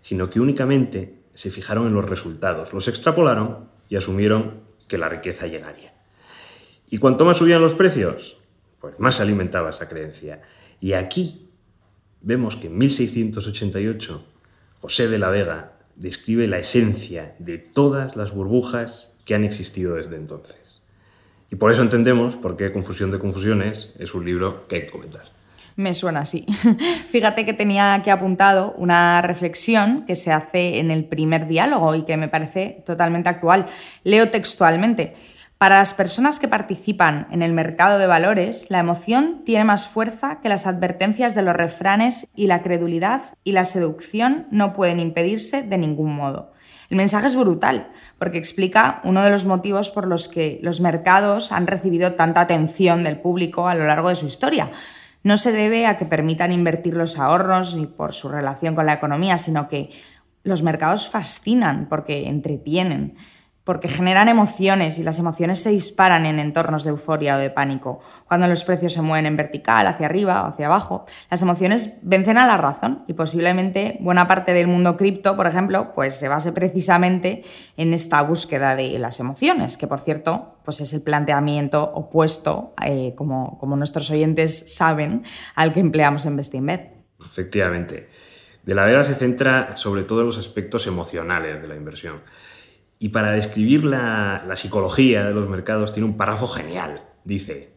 sino 0.02 0.30
que 0.30 0.40
únicamente 0.40 1.24
se 1.34 1.52
fijaron 1.52 1.88
en 1.88 1.94
los 1.94 2.10
resultados, 2.10 2.72
los 2.72 2.88
extrapolaron 2.88 3.70
y 3.90 3.98
asumieron 3.98 4.62
que 4.88 4.98
la 4.98 5.10
riqueza 5.10 5.48
llegaría. 5.48 5.94
Y 6.90 7.00
cuanto 7.00 7.26
más 7.26 7.36
subían 7.36 7.62
los 7.62 7.74
precios, 7.74 8.40
pues 8.80 8.98
más 8.98 9.16
se 9.16 9.24
alimentaba 9.24 9.72
esa 9.72 9.90
creencia. 9.90 10.42
Y 10.80 10.94
aquí 10.94 11.50
vemos 12.22 12.56
que 12.56 12.68
en 12.68 12.78
1688 12.78 14.26
José 14.80 15.10
de 15.10 15.20
la 15.20 15.30
Vega 15.30 15.80
describe 15.98 16.48
la 16.48 16.60
esencia 16.60 17.36
de 17.40 17.58
todas 17.58 18.16
las 18.16 18.34
burbujas 18.34 19.17
que 19.28 19.36
han 19.36 19.44
existido 19.44 19.96
desde 19.96 20.16
entonces. 20.16 20.58
Y 21.52 21.58
por 21.58 21.72
eso 21.72 21.82
entendemos 21.84 22.36
por 22.36 22.58
qué 22.58 22.72
Confusión 22.72 23.12
de 23.12 23.20
Confusiones 23.20 23.92
es 24.00 24.16
un 24.16 24.26
libro 24.26 24.66
que 24.68 24.78
hay 24.78 24.82
que 24.84 24.92
comentar. 24.92 25.22
Me 25.76 25.94
suena 25.94 26.22
así. 26.22 26.46
Fíjate 27.08 27.46
que 27.46 27.54
tenía 27.54 27.94
aquí 27.94 28.10
apuntado 28.10 28.74
una 28.78 29.22
reflexión 29.22 30.06
que 30.06 30.16
se 30.16 30.32
hace 30.32 30.80
en 30.80 30.90
el 30.90 31.06
primer 31.06 31.48
diálogo 31.48 31.94
y 31.94 32.04
que 32.04 32.18
me 32.18 32.30
parece 32.30 32.82
totalmente 32.86 33.30
actual. 33.30 33.68
Leo 34.04 34.30
textualmente. 34.30 35.14
Para 35.58 35.78
las 35.78 35.94
personas 35.94 36.40
que 36.40 36.48
participan 36.48 37.28
en 37.32 37.42
el 37.42 37.52
mercado 37.52 38.00
de 38.00 38.08
valores, 38.08 38.68
la 38.70 38.80
emoción 38.80 39.42
tiene 39.44 39.66
más 39.66 39.88
fuerza 39.88 40.40
que 40.42 40.50
las 40.50 40.68
advertencias 40.68 41.36
de 41.36 41.42
los 41.42 41.56
refranes 41.56 42.28
y 42.36 42.48
la 42.48 42.62
credulidad 42.62 43.36
y 43.44 43.52
la 43.52 43.66
seducción 43.66 44.48
no 44.52 44.74
pueden 44.74 45.00
impedirse 45.00 45.64
de 45.64 45.78
ningún 45.78 46.16
modo. 46.16 46.54
El 46.90 46.98
mensaje 46.98 47.28
es 47.28 47.36
brutal 47.36 47.92
porque 48.18 48.38
explica 48.38 49.02
uno 49.04 49.24
de 49.24 49.30
los 49.30 49.46
motivos 49.46 49.92
por 49.92 50.08
los 50.08 50.30
que 50.30 50.60
los 50.64 50.82
mercados 50.82 51.52
han 51.52 51.68
recibido 51.68 52.14
tanta 52.14 52.42
atención 52.42 53.04
del 53.04 53.20
público 53.20 53.68
a 53.68 53.76
lo 53.76 53.86
largo 53.86 54.10
de 54.10 54.16
su 54.16 54.26
historia. 54.26 54.72
No 55.24 55.38
se 55.38 55.52
debe 55.52 55.86
a 55.86 55.98
que 55.98 56.06
permitan 56.06 56.52
invertir 56.52 56.94
los 56.94 57.20
ahorros 57.20 57.76
ni 57.76 57.86
por 57.86 58.14
su 58.14 58.30
relación 58.30 58.76
con 58.76 58.86
la 58.86 58.94
economía, 58.94 59.38
sino 59.38 59.68
que 59.68 59.90
los 60.44 60.64
mercados 60.64 61.10
fascinan 61.10 61.88
porque 61.90 62.30
entretienen 62.30 63.18
porque 63.68 63.90
generan 63.90 64.30
emociones 64.30 64.98
y 64.98 65.04
las 65.04 65.20
emociones 65.20 65.60
se 65.62 65.72
disparan 65.72 66.26
en 66.26 66.40
entornos 66.40 66.86
de 66.86 66.92
euforia 66.92 67.36
o 67.36 67.38
de 67.38 67.50
pánico. 67.50 68.00
Cuando 68.26 68.48
los 68.48 68.64
precios 68.64 68.94
se 68.94 69.02
mueven 69.02 69.26
en 69.26 69.36
vertical, 69.36 69.88
hacia 69.88 70.06
arriba 70.06 70.44
o 70.44 70.48
hacia 70.48 70.68
abajo, 70.68 71.04
las 71.30 71.42
emociones 71.42 72.00
vencen 72.02 72.38
a 72.38 72.48
la 72.48 72.56
razón 72.56 73.04
y 73.08 73.14
posiblemente 73.14 73.98
buena 74.00 74.26
parte 74.26 74.54
del 74.54 74.68
mundo 74.68 74.96
cripto, 74.96 75.36
por 75.36 75.48
ejemplo, 75.48 75.92
pues 75.94 76.16
se 76.16 76.30
base 76.30 76.54
precisamente 76.54 77.44
en 77.76 77.94
esta 77.94 78.22
búsqueda 78.22 78.74
de 78.78 78.98
las 79.00 79.20
emociones, 79.20 79.76
que 79.76 79.86
por 79.86 80.00
cierto, 80.00 80.60
pues 80.64 80.80
es 80.80 80.94
el 80.94 81.02
planteamiento 81.02 81.84
opuesto, 81.84 82.74
eh, 82.86 83.16
como, 83.18 83.58
como 83.60 83.76
nuestros 83.76 84.10
oyentes 84.12 84.74
saben, 84.78 85.24
al 85.56 85.74
que 85.74 85.82
empleamos 85.82 86.26
en 86.26 86.38
Bestinbet. 86.38 86.94
Efectivamente. 87.20 88.08
De 88.64 88.74
la 88.74 88.86
Vega 88.86 89.04
se 89.04 89.14
centra 89.14 89.76
sobre 89.76 90.04
todo 90.04 90.22
en 90.22 90.28
los 90.28 90.38
aspectos 90.38 90.88
emocionales 90.88 91.62
de 91.62 91.68
la 91.68 91.76
inversión. 91.76 92.22
Y 93.00 93.10
para 93.10 93.32
describir 93.32 93.84
la, 93.84 94.44
psicología 94.56 95.26
de 95.26 95.34
los 95.34 95.50
mercados 95.50 95.94
tiene 95.94 96.08
un 96.08 96.18
párrafo 96.18 96.48
genial. 96.48 97.04
Dice, 97.24 97.70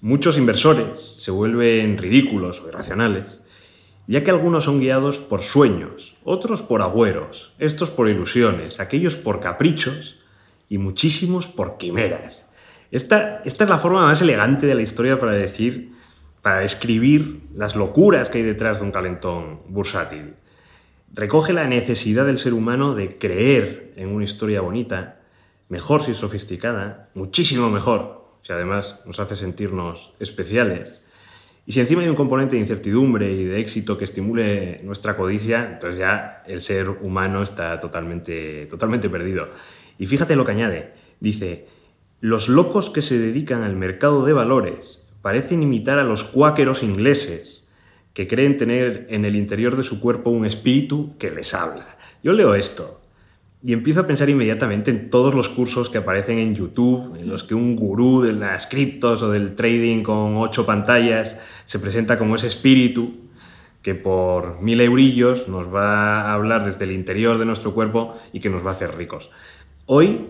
muchos 0.00 0.38
inversores 0.38 1.00
se 1.00 1.30
vuelven 1.30 1.98
ridículos 1.98 2.60
o 2.60 2.68
irracionales, 2.68 3.42
ya 4.06 4.24
que 4.24 4.30
algunos 4.30 4.64
son 4.64 4.80
guiados 4.80 5.20
por 5.20 5.42
sueños, 5.42 6.16
otros 6.24 6.62
por 6.62 6.82
agüeros, 6.82 7.54
estos 7.58 7.90
por 7.90 8.08
ilusiones, 8.08 8.80
aquellos 8.80 9.16
por 9.16 9.40
caprichos 9.40 10.18
y 10.68 10.78
muchísimos 10.78 11.46
por 11.46 11.76
quimeras. 11.76 12.46
Esta, 12.90 13.42
esta 13.44 13.64
es 13.64 13.70
la 13.70 13.78
forma 13.78 14.02
más 14.02 14.22
elegante 14.22 14.66
de 14.66 14.74
la 14.74 14.82
historia 14.82 15.18
para 15.18 15.32
decir, 15.32 15.92
para 16.42 16.58
describir 16.58 17.42
las 17.54 17.76
locuras 17.76 18.28
que 18.28 18.38
hay 18.38 18.44
detrás 18.44 18.78
de 18.78 18.84
un 18.84 18.92
calentón 18.92 19.60
bursátil 19.68 20.34
recoge 21.16 21.52
la 21.52 21.66
necesidad 21.66 22.26
del 22.26 22.38
ser 22.38 22.54
humano 22.54 22.94
de 22.94 23.18
creer 23.18 23.92
en 23.96 24.10
una 24.10 24.24
historia 24.24 24.60
bonita, 24.60 25.20
mejor 25.68 26.02
si 26.02 26.14
sofisticada, 26.14 27.10
muchísimo 27.14 27.70
mejor 27.70 28.26
si 28.42 28.52
además 28.52 29.00
nos 29.06 29.18
hace 29.18 29.34
sentirnos 29.34 30.12
especiales. 30.20 31.02
Y 31.64 31.72
si 31.72 31.80
encima 31.80 32.02
hay 32.02 32.08
un 32.08 32.14
componente 32.14 32.54
de 32.54 32.60
incertidumbre 32.60 33.32
y 33.32 33.44
de 33.44 33.58
éxito 33.58 33.98
que 33.98 34.04
estimule 34.04 34.80
nuestra 34.84 35.16
codicia, 35.16 35.72
entonces 35.72 35.98
ya 35.98 36.44
el 36.46 36.60
ser 36.60 36.88
humano 36.88 37.42
está 37.42 37.80
totalmente, 37.80 38.66
totalmente 38.66 39.08
perdido. 39.08 39.48
Y 39.98 40.06
fíjate 40.06 40.36
lo 40.36 40.44
que 40.44 40.52
añade. 40.52 40.92
Dice, 41.18 41.66
los 42.20 42.48
locos 42.48 42.88
que 42.88 43.02
se 43.02 43.18
dedican 43.18 43.64
al 43.64 43.74
mercado 43.74 44.24
de 44.24 44.32
valores 44.32 45.12
parecen 45.22 45.64
imitar 45.64 45.98
a 45.98 46.04
los 46.04 46.22
cuáqueros 46.22 46.84
ingleses, 46.84 47.65
que 48.16 48.26
creen 48.26 48.56
tener 48.56 49.06
en 49.10 49.26
el 49.26 49.36
interior 49.36 49.76
de 49.76 49.84
su 49.84 50.00
cuerpo 50.00 50.30
un 50.30 50.46
espíritu 50.46 51.18
que 51.18 51.30
les 51.30 51.52
habla. 51.52 51.98
Yo 52.22 52.32
leo 52.32 52.54
esto 52.54 53.02
y 53.62 53.74
empiezo 53.74 54.00
a 54.00 54.06
pensar 54.06 54.30
inmediatamente 54.30 54.90
en 54.90 55.10
todos 55.10 55.34
los 55.34 55.50
cursos 55.50 55.90
que 55.90 55.98
aparecen 55.98 56.38
en 56.38 56.54
YouTube, 56.54 57.14
en 57.20 57.28
los 57.28 57.44
que 57.44 57.54
un 57.54 57.76
gurú 57.76 58.22
de 58.22 58.32
las 58.32 58.68
criptos 58.68 59.20
o 59.20 59.30
del 59.30 59.54
trading 59.54 60.02
con 60.02 60.38
ocho 60.38 60.64
pantallas 60.64 61.36
se 61.66 61.78
presenta 61.78 62.16
como 62.16 62.36
ese 62.36 62.46
espíritu 62.46 63.16
que 63.82 63.94
por 63.94 64.62
mil 64.62 64.80
eurillos 64.80 65.46
nos 65.46 65.66
va 65.66 66.22
a 66.22 66.32
hablar 66.32 66.64
desde 66.64 66.86
el 66.86 66.92
interior 66.92 67.36
de 67.36 67.44
nuestro 67.44 67.74
cuerpo 67.74 68.14
y 68.32 68.40
que 68.40 68.48
nos 68.48 68.64
va 68.64 68.70
a 68.70 68.74
hacer 68.76 68.96
ricos. 68.96 69.30
Hoy 69.84 70.24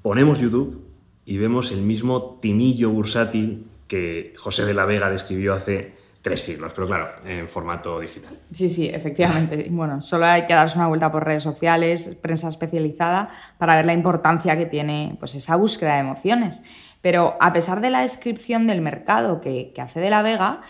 ponemos 0.00 0.40
YouTube 0.40 0.86
y 1.26 1.36
vemos 1.36 1.70
el 1.70 1.82
mismo 1.82 2.38
timillo 2.40 2.88
bursátil 2.88 3.66
que 3.88 4.32
José 4.38 4.64
de 4.64 4.72
la 4.72 4.86
Vega 4.86 5.10
describió 5.10 5.52
hace 5.52 6.00
tres 6.22 6.40
siglos, 6.40 6.72
pero 6.74 6.86
claro, 6.86 7.08
en 7.24 7.48
formato 7.48 7.98
digital. 8.00 8.32
Sí, 8.50 8.68
sí, 8.68 8.88
efectivamente. 8.88 9.68
Bueno, 9.70 10.02
solo 10.02 10.26
hay 10.26 10.46
que 10.46 10.54
darse 10.54 10.76
una 10.76 10.88
vuelta 10.88 11.10
por 11.10 11.24
redes 11.24 11.42
sociales, 11.42 12.18
prensa 12.20 12.48
especializada, 12.48 13.30
para 13.56 13.76
ver 13.76 13.86
la 13.86 13.94
importancia 13.94 14.56
que 14.56 14.66
tiene 14.66 15.16
pues, 15.18 15.34
esa 15.34 15.56
búsqueda 15.56 15.94
de 15.94 16.00
emociones. 16.00 16.62
Pero 17.00 17.36
a 17.40 17.52
pesar 17.52 17.80
de 17.80 17.90
la 17.90 18.02
descripción 18.02 18.66
del 18.66 18.82
mercado 18.82 19.40
que, 19.40 19.72
hace 19.78 20.00
de 20.00 20.10
la 20.10 20.22
Vega, 20.22 20.60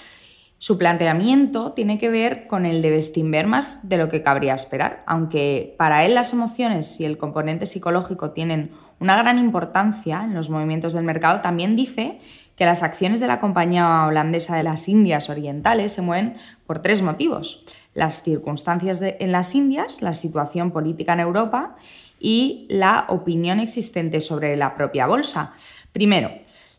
su 0.58 0.78
planteamiento 0.78 1.72
tiene 1.72 1.98
que 1.98 2.10
ver 2.10 2.46
con 2.46 2.66
el 2.66 2.82
de 2.82 2.90
Bestinver 2.90 3.46
más 3.46 3.88
de 3.88 3.96
lo 3.96 4.08
que 4.08 4.22
cabría 4.22 4.54
esperar, 4.54 5.02
aunque 5.06 5.74
para 5.78 6.04
él 6.04 6.14
las 6.14 6.32
emociones 6.32 7.00
y 7.00 7.04
el 7.04 7.18
componente 7.18 7.66
psicológico 7.66 8.30
tienen 8.30 8.70
una 9.00 9.16
gran 9.16 9.38
importancia 9.38 10.22
en 10.22 10.34
los 10.34 10.50
movimientos 10.50 10.92
del 10.92 11.04
mercado, 11.04 11.40
también 11.40 11.74
dice 11.74 12.20
que 12.60 12.66
las 12.66 12.82
acciones 12.82 13.20
de 13.20 13.26
la 13.26 13.40
compañía 13.40 14.04
holandesa 14.04 14.54
de 14.54 14.62
las 14.62 14.86
Indias 14.86 15.30
Orientales 15.30 15.92
se 15.92 16.02
mueven 16.02 16.36
por 16.66 16.80
tres 16.80 17.00
motivos. 17.00 17.64
Las 17.94 18.22
circunstancias 18.22 19.00
en 19.00 19.32
las 19.32 19.54
Indias, 19.54 20.02
la 20.02 20.12
situación 20.12 20.70
política 20.70 21.14
en 21.14 21.20
Europa 21.20 21.74
y 22.20 22.66
la 22.68 23.06
opinión 23.08 23.60
existente 23.60 24.20
sobre 24.20 24.58
la 24.58 24.74
propia 24.74 25.06
bolsa. 25.06 25.54
Primero, 25.92 26.28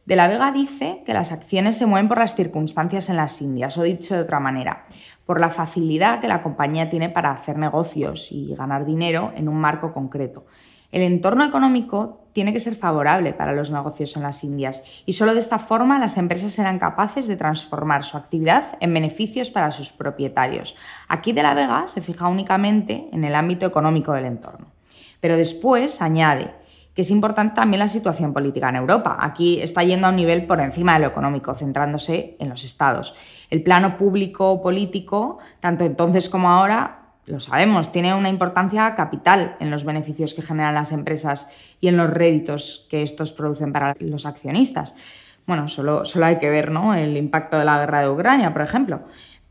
de 0.06 0.16
la 0.16 0.28
Vega 0.28 0.52
dice 0.52 1.02
que 1.04 1.16
las 1.16 1.32
acciones 1.32 1.80
se 1.80 1.88
mueven 1.88 2.08
por 2.08 2.20
las 2.20 2.36
circunstancias 2.36 3.10
en 3.10 3.16
las 3.16 3.42
Indias, 3.42 3.76
o 3.80 3.82
dicho 3.82 4.14
de 4.14 4.22
otra 4.22 4.40
manera, 4.40 4.86
por 5.26 5.40
la 5.40 5.50
facilidad 5.50 6.20
que 6.22 6.28
la 6.28 6.44
compañía 6.44 6.92
tiene 6.92 7.10
para 7.10 7.32
hacer 7.32 7.58
negocios 7.58 8.32
y 8.32 8.54
ganar 8.54 8.86
dinero 8.86 9.34
en 9.36 9.50
un 9.50 9.56
marco 9.56 9.94
concreto. 9.96 10.46
El 10.92 11.02
entorno 11.02 11.44
económico 11.44 12.22
tiene 12.34 12.54
que 12.54 12.60
ser 12.60 12.76
favorable 12.76 13.34
para 13.34 13.54
los 13.54 13.72
negocios 13.72 14.16
en 14.16 14.24
las 14.24 14.44
Indias 14.44 15.04
y 15.06 15.14
solo 15.14 15.34
de 15.34 15.40
esta 15.40 15.60
forma 15.60 16.00
las 16.00 16.18
empresas 16.18 16.52
serán 16.52 16.80
capaces 16.80 17.28
de 17.28 17.36
transformar 17.38 18.04
su 18.04 18.18
actividad 18.18 18.78
en 18.80 18.94
beneficios 18.94 19.52
para 19.52 19.72
sus 19.72 19.92
propietarios. 19.92 20.76
Aquí 21.08 21.34
de 21.34 21.44
la 21.44 21.54
Vega 21.54 21.88
se 21.88 22.02
fija 22.02 22.28
únicamente 22.28 23.10
en 23.12 23.24
el 23.24 23.36
ámbito 23.36 23.66
económico 23.66 24.14
del 24.14 24.26
entorno. 24.26 24.68
Pero 25.20 25.38
después 25.38 26.02
añade 26.02 26.56
que 26.94 27.02
es 27.02 27.12
importante 27.12 27.56
también 27.56 27.80
la 27.80 27.88
situación 27.88 28.34
política 28.34 28.70
en 28.70 28.76
Europa. 28.76 29.18
Aquí 29.20 29.62
está 29.62 29.82
yendo 29.84 30.08
a 30.08 30.10
un 30.10 30.18
nivel 30.18 30.46
por 30.46 30.60
encima 30.60 30.94
de 30.94 31.00
lo 31.00 31.08
económico, 31.08 31.54
centrándose 31.54 32.36
en 32.40 32.50
los 32.50 32.66
estados. 32.66 33.16
El 33.50 33.64
plano 33.64 33.98
público 33.98 34.62
político, 34.62 35.38
tanto 35.62 35.86
entonces 35.86 36.28
como 36.28 36.50
ahora, 36.50 37.01
lo 37.28 37.40
sabemos, 37.40 37.92
tiene 37.92 38.16
una 38.16 38.30
importancia 38.30 38.96
capital 38.96 39.56
en 39.60 39.70
los 39.70 39.84
beneficios 39.84 40.34
que 40.34 40.42
generan 40.42 40.74
las 40.74 40.92
empresas 40.92 41.50
y 41.80 41.88
en 41.88 41.98
los 41.98 42.10
réditos 42.10 42.88
que 42.90 43.02
estos 43.04 43.32
producen 43.32 43.72
para 43.72 43.96
los 44.00 44.26
accionistas. 44.26 44.96
Bueno, 45.46 45.68
solo, 45.68 46.06
solo 46.06 46.26
hay 46.26 46.38
que 46.38 46.50
ver 46.50 46.72
¿no? 46.72 46.94
el 46.94 47.18
impacto 47.18 47.58
de 47.58 47.66
la 47.66 47.80
guerra 47.80 48.02
de 48.02 48.10
Ucrania, 48.10 48.54
por 48.54 48.62
ejemplo. 48.62 49.02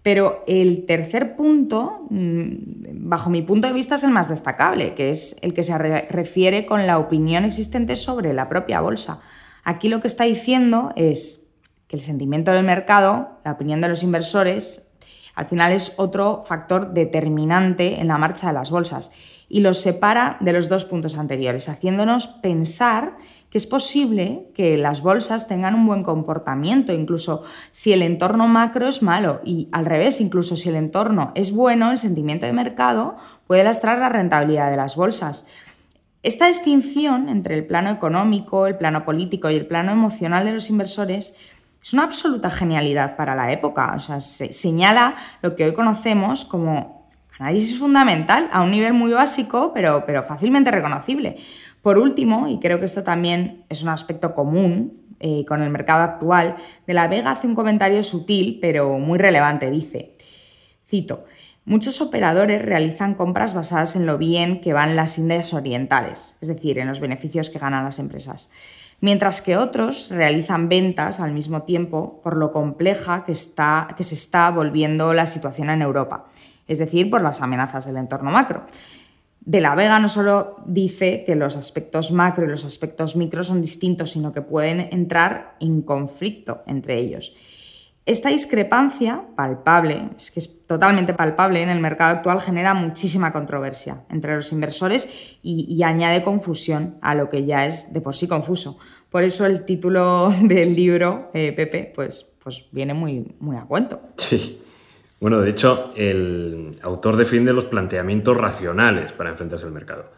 Pero 0.03 0.45
el 0.47 0.87
tercer 0.87 1.37
punto, 1.37 2.07
mm, 2.09 3.09
bajo 3.09 3.29
mi 3.29 3.43
punto 3.43 3.69
de 3.69 3.75
vista, 3.75 3.97
es 3.97 4.05
el 4.05 4.11
más 4.11 4.29
destacable, 4.29 4.95
que 4.95 5.11
es 5.11 5.37
el 5.43 5.53
que 5.53 5.63
se 5.63 5.77
refiere 5.77 6.65
con 6.65 6.87
la 6.87 6.99
opinión 6.99 7.45
existente 7.45 7.97
sobre 7.97 8.33
la 8.33 8.49
propia 8.49 8.81
bolsa. 8.81 9.21
Aquí 9.63 9.89
lo 9.89 10.01
que 10.01 10.07
está 10.07 10.25
diciendo 10.25 10.93
es 10.97 11.53
que 11.87 11.97
el 11.97 12.03
sentimiento 12.03 12.51
del 12.53 12.65
mercado, 12.65 13.41
la 13.45 13.53
opinión 13.53 13.81
de 13.83 13.89
los 13.89 14.03
inversores, 14.03 14.90
al 15.41 15.47
final 15.47 15.73
es 15.73 15.95
otro 15.97 16.43
factor 16.43 16.93
determinante 16.93 17.99
en 17.99 18.09
la 18.09 18.19
marcha 18.19 18.49
de 18.49 18.53
las 18.53 18.71
bolsas 18.71 19.11
y 19.49 19.61
los 19.61 19.81
separa 19.81 20.37
de 20.41 20.53
los 20.53 20.69
dos 20.69 20.85
puntos 20.85 21.17
anteriores, 21.17 21.71
haciéndonos 21.71 22.29
pensar 22.29 23.17
que 23.49 23.57
es 23.57 23.65
posible 23.65 24.51
que 24.55 24.77
las 24.77 25.01
bolsas 25.01 25.49
tengan 25.49 25.75
un 25.75 25.87
buen 25.87 26.03
comportamiento, 26.03 26.93
incluso 26.93 27.43
si 27.71 27.95
el 27.95 28.03
entorno 28.03 28.49
macro 28.49 28.87
es 28.87 29.03
malo 29.03 29.41
y 29.43 29.71
al 29.73 29.87
revés, 29.87 30.21
incluso 30.21 30.57
si 30.57 30.69
el 30.69 30.77
entorno 30.77 31.33
es 31.35 31.53
bueno, 31.53 31.91
el 31.91 31.97
sentimiento 31.97 32.45
de 32.45 32.53
mercado 32.53 33.17
puede 33.47 33.65
lastrar 33.65 33.99
la 33.99 34.11
rentabilidad 34.11 34.71
de 34.71 34.77
las 34.77 34.95
bolsas. 34.95 35.47
Esta 36.23 36.49
distinción 36.49 37.31
entre 37.31 37.55
el 37.55 37.67
plano 37.67 37.89
económico, 37.89 38.67
el 38.67 38.77
plano 38.77 39.07
político 39.07 39.49
y 39.49 39.57
el 39.57 39.67
plano 39.67 39.93
emocional 39.93 40.45
de 40.45 40.53
los 40.53 40.69
inversores 40.69 41.39
es 41.83 41.93
una 41.93 42.05
absoluta 42.05 42.51
genialidad 42.51 43.17
para 43.17 43.35
la 43.35 43.53
época. 43.53 43.93
O 43.95 43.99
sea, 43.99 44.21
se 44.21 44.53
señala 44.53 45.17
lo 45.43 45.57
que 45.57 45.65
hoy 45.65 45.75
conocemos 45.75 46.45
como 46.45 47.09
análisis 47.39 47.79
fundamental 47.79 48.49
a 48.53 48.63
un 48.63 48.71
nivel 48.71 48.93
muy 48.93 49.13
básico, 49.13 49.73
pero, 49.73 50.05
pero 50.07 50.23
fácilmente 50.23 50.71
reconocible. 50.71 51.37
Por 51.83 51.99
último, 51.99 52.49
y 52.49 52.59
creo 52.61 52.79
que 52.79 52.85
esto 52.85 53.03
también 53.03 53.65
es 53.71 53.83
un 53.83 53.89
aspecto 53.89 54.35
común 54.35 55.01
eh, 55.21 55.45
con 55.47 55.63
el 55.63 55.71
mercado 55.71 56.03
actual, 56.03 56.57
De 56.87 56.95
la 56.95 57.09
Vega 57.09 57.33
hace 57.33 57.47
un 57.47 57.55
comentario 57.55 58.03
sutil 58.03 58.59
pero 58.61 58.99
muy 58.99 59.19
relevante. 59.19 59.71
Dice, 59.71 60.17
cito, 60.87 61.25
Muchos 61.67 62.01
operadores 62.01 62.63
realizan 62.63 63.15
compras 63.15 63.55
basadas 63.55 63.95
en 63.95 64.07
lo 64.07 64.17
bien 64.17 64.61
que 64.61 64.73
van 64.73 64.97
las 64.97 65.19
índices 65.19 65.53
orientales, 65.53 66.39
es 66.41 66.49
decir, 66.49 66.79
en 66.79 66.89
los 66.89 67.01
beneficios 67.01 67.51
que 67.51 67.59
ganan 67.59 67.85
las 67.85 67.99
empresas, 67.99 68.51
mientras 69.01 69.43
que 69.43 69.57
otros 69.57 70.11
realizan 70.11 70.69
ventas 70.69 71.21
al 71.21 71.33
mismo 71.33 71.63
tiempo 71.63 72.21
por 72.23 72.37
lo 72.37 72.53
compleja 72.53 73.25
que, 73.25 73.33
está, 73.33 73.89
que 73.97 74.05
se 74.05 74.15
está 74.15 74.51
volviendo 74.51 75.13
la 75.13 75.27
situación 75.27 75.71
en 75.71 75.83
Europa, 75.83 76.27
es 76.67 76.79
decir, 76.79 77.11
por 77.11 77.23
las 77.23 77.43
amenazas 77.43 77.87
del 77.87 77.97
entorno 77.97 78.31
macro. 78.31 78.65
De 79.41 79.61
la 79.61 79.75
Vega 79.75 79.99
no 79.99 80.09
solo 80.09 80.57
dice 80.67 81.25
que 81.25 81.35
los 81.35 81.57
aspectos 81.57 82.13
macro 82.13 82.45
y 82.45 82.49
los 82.49 82.65
aspectos 82.65 83.17
micro 83.17 83.43
son 83.43 83.63
distintos, 83.63 84.11
sino 84.11 84.33
que 84.33 84.43
pueden 84.43 84.89
entrar 84.93 85.57
en 85.61 85.81
conflicto 85.81 86.63
entre 86.67 86.99
ellos. 86.99 87.35
Esta 88.11 88.29
discrepancia 88.29 89.23
palpable, 89.37 90.11
es 90.17 90.33
que 90.33 90.41
es 90.41 90.67
totalmente 90.67 91.15
palpable 91.15 91.63
en 91.63 91.69
el 91.69 91.79
mercado 91.79 92.17
actual, 92.17 92.41
genera 92.41 92.75
muchísima 92.75 93.33
controversia 93.33 94.03
entre 94.11 94.35
los 94.35 94.51
inversores 94.51 95.39
y, 95.45 95.81
añade 95.85 96.25
confusión 96.25 96.97
a 97.03 97.15
lo 97.15 97.31
que 97.31 97.45
ya 97.45 97.67
es 97.67 97.93
de 97.93 98.01
por 98.01 98.17
sí 98.17 98.27
confuso. 98.27 98.81
Por 99.11 99.23
eso 99.23 99.47
el 99.47 99.65
título 99.65 100.35
del 100.43 100.75
libro, 100.75 101.31
eh, 101.35 101.53
Pepe, 101.53 101.93
pues, 101.95 102.35
pues 102.43 102.65
viene 102.73 102.95
muy, 102.95 103.33
muy 103.39 103.57
a 103.57 103.63
cuento. 103.63 104.01
Sí. 104.17 104.61
Bueno, 105.21 105.41
de 105.41 105.51
hecho, 105.51 105.93
el 105.95 106.77
autor 106.83 107.17
defiende 107.17 107.53
los 107.53 107.67
planteamientos 107.67 108.37
racionales 108.37 109.13
para 109.13 109.31
enfrentarse 109.31 109.67
al 109.67 109.73
mercado. 109.73 110.11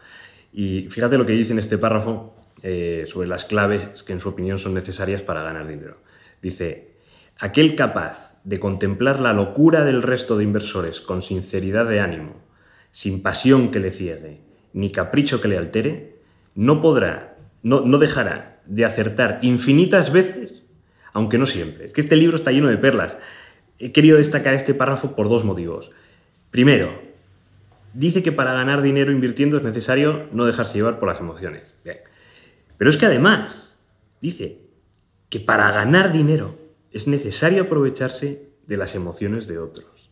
Y 0.51 0.87
fíjate 0.89 1.15
lo 1.19 1.27
que 1.27 1.33
dice 1.33 1.53
en 1.53 1.59
este 1.59 1.77
párrafo 1.77 2.33
eh, 2.63 3.03
sobre 3.05 3.27
las 3.27 3.45
claves 3.45 4.01
que 4.01 4.13
en 4.13 4.19
su 4.19 4.29
opinión 4.29 4.57
son 4.57 4.73
necesarias 4.73 5.21
para 5.21 5.43
ganar 5.43 5.67
dinero. 5.67 5.97
Dice, 6.41 6.92
aquel 7.39 7.75
capaz 7.75 8.37
de 8.43 8.59
contemplar 8.59 9.19
la 9.19 9.33
locura 9.33 9.83
del 9.83 10.01
resto 10.01 10.37
de 10.37 10.43
inversores 10.43 11.01
con 11.01 11.21
sinceridad 11.21 11.85
de 11.85 11.99
ánimo, 11.99 12.41
sin 12.91 13.21
pasión 13.21 13.71
que 13.71 13.79
le 13.79 13.91
ciegue, 13.91 14.41
ni 14.73 14.91
capricho 14.91 15.41
que 15.41 15.47
le 15.47 15.57
altere, 15.57 16.19
no 16.55 16.81
podrá, 16.81 17.37
no, 17.61 17.81
no 17.81 17.97
dejará 17.97 18.61
de 18.65 18.85
acertar 18.85 19.39
infinitas 19.41 20.11
veces, 20.11 20.67
aunque 21.13 21.37
no 21.37 21.45
siempre. 21.45 21.85
Es 21.85 21.93
que 21.93 22.01
este 22.01 22.15
libro 22.15 22.35
está 22.35 22.51
lleno 22.51 22.67
de 22.69 22.77
perlas. 22.77 23.17
He 23.79 23.91
querido 23.91 24.17
destacar 24.17 24.53
este 24.53 24.73
párrafo 24.73 25.15
por 25.15 25.29
dos 25.29 25.43
motivos. 25.43 25.91
Primero, 26.51 27.01
dice 27.93 28.23
que 28.23 28.31
para 28.31 28.53
ganar 28.53 28.81
dinero 28.81 29.11
invirtiendo 29.11 29.57
es 29.57 29.63
necesario 29.63 30.27
no 30.31 30.45
dejarse 30.45 30.75
llevar 30.75 30.99
por 30.99 31.09
las 31.09 31.19
emociones. 31.19 31.73
Pero 32.77 32.89
es 32.89 32.97
que 32.97 33.05
además 33.05 33.79
dice 34.21 34.59
que 35.29 35.39
para 35.39 35.71
ganar 35.71 36.11
dinero 36.11 36.57
es 36.93 37.07
necesario 37.07 37.63
aprovecharse 37.63 38.49
de 38.65 38.77
las 38.77 38.95
emociones 38.95 39.47
de 39.47 39.59
otros. 39.59 40.11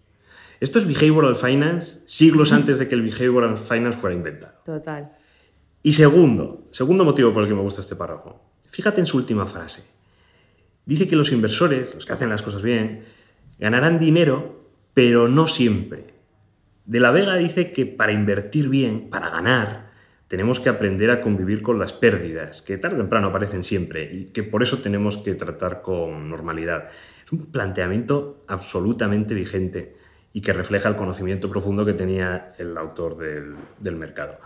Esto 0.59 0.79
es 0.79 0.87
behavioral 0.87 1.35
finance 1.35 2.01
siglos 2.05 2.51
antes 2.51 2.77
de 2.77 2.87
que 2.87 2.95
el 2.95 3.01
behavioral 3.01 3.57
finance 3.57 3.97
fuera 3.97 4.15
inventado. 4.15 4.53
Total. 4.63 5.11
Y 5.81 5.93
segundo, 5.93 6.67
segundo 6.71 7.03
motivo 7.03 7.33
por 7.33 7.43
el 7.43 7.49
que 7.49 7.55
me 7.55 7.61
gusta 7.61 7.81
este 7.81 7.95
párrafo. 7.95 8.41
Fíjate 8.69 8.99
en 8.99 9.05
su 9.05 9.17
última 9.17 9.47
frase. 9.47 9.83
Dice 10.85 11.07
que 11.07 11.15
los 11.15 11.31
inversores, 11.31 11.95
los 11.95 12.05
que 12.05 12.13
hacen 12.13 12.29
las 12.29 12.41
cosas 12.41 12.61
bien, 12.61 13.03
Ganarán 13.61 13.99
dinero, 13.99 14.59
pero 14.95 15.27
no 15.27 15.45
siempre. 15.45 16.15
De 16.85 16.99
la 16.99 17.11
Vega 17.11 17.35
dice 17.35 17.71
que 17.71 17.85
para 17.85 18.11
invertir 18.11 18.69
bien, 18.69 19.11
para 19.11 19.29
ganar, 19.29 19.90
tenemos 20.31 20.61
que 20.61 20.69
aprender 20.69 21.11
a 21.11 21.19
convivir 21.19 21.61
con 21.61 21.77
las 21.77 21.91
pérdidas, 21.91 22.61
que 22.61 22.77
tarde 22.77 22.95
o 22.95 22.99
temprano 23.03 23.27
aparecen 23.27 23.65
siempre 23.65 24.07
y 24.09 24.31
que 24.31 24.43
por 24.43 24.63
eso 24.63 24.79
tenemos 24.79 25.17
que 25.17 25.35
tratar 25.35 25.81
con 25.81 26.29
normalidad. 26.29 26.87
Es 27.25 27.33
un 27.33 27.47
planteamiento 27.47 28.41
absolutamente 28.47 29.33
vigente 29.33 29.93
y 30.31 30.39
que 30.39 30.53
refleja 30.53 30.87
el 30.87 30.95
conocimiento 30.95 31.49
profundo 31.49 31.83
que 31.83 31.91
tenía 31.91 32.53
el 32.57 32.77
autor 32.77 33.17
del, 33.17 33.57
del 33.77 33.97
mercado. 33.97 34.39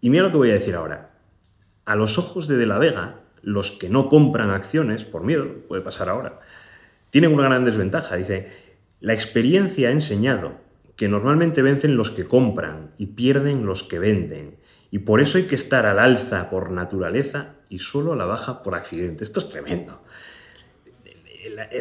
Y 0.00 0.10
mira 0.10 0.22
lo 0.22 0.30
que 0.30 0.36
voy 0.36 0.50
a 0.50 0.60
decir 0.60 0.76
ahora. 0.76 1.10
A 1.86 1.96
los 1.96 2.16
ojos 2.16 2.46
de 2.46 2.56
De 2.56 2.66
la 2.66 2.78
Vega, 2.78 3.18
los 3.42 3.72
que 3.72 3.88
no 3.88 4.08
compran 4.08 4.50
acciones, 4.50 5.04
por 5.04 5.24
miedo, 5.24 5.48
puede 5.66 5.82
pasar 5.82 6.08
ahora, 6.08 6.38
tienen 7.10 7.34
una 7.34 7.42
gran 7.42 7.64
desventaja. 7.64 8.14
Dice, 8.14 8.46
la 9.00 9.12
experiencia 9.12 9.88
ha 9.88 9.90
enseñado 9.90 10.62
que 10.94 11.08
normalmente 11.08 11.62
vencen 11.62 11.96
los 11.96 12.12
que 12.12 12.26
compran 12.26 12.92
y 12.96 13.06
pierden 13.06 13.66
los 13.66 13.82
que 13.82 13.98
venden. 13.98 14.54
Y 14.94 15.00
por 15.00 15.20
eso 15.20 15.38
hay 15.38 15.46
que 15.46 15.56
estar 15.56 15.86
al 15.86 15.98
alza 15.98 16.48
por 16.48 16.70
naturaleza 16.70 17.56
y 17.68 17.80
solo 17.80 18.12
a 18.12 18.16
la 18.16 18.26
baja 18.26 18.62
por 18.62 18.76
accidente. 18.76 19.24
Esto 19.24 19.40
es 19.40 19.48
tremendo. 19.48 20.04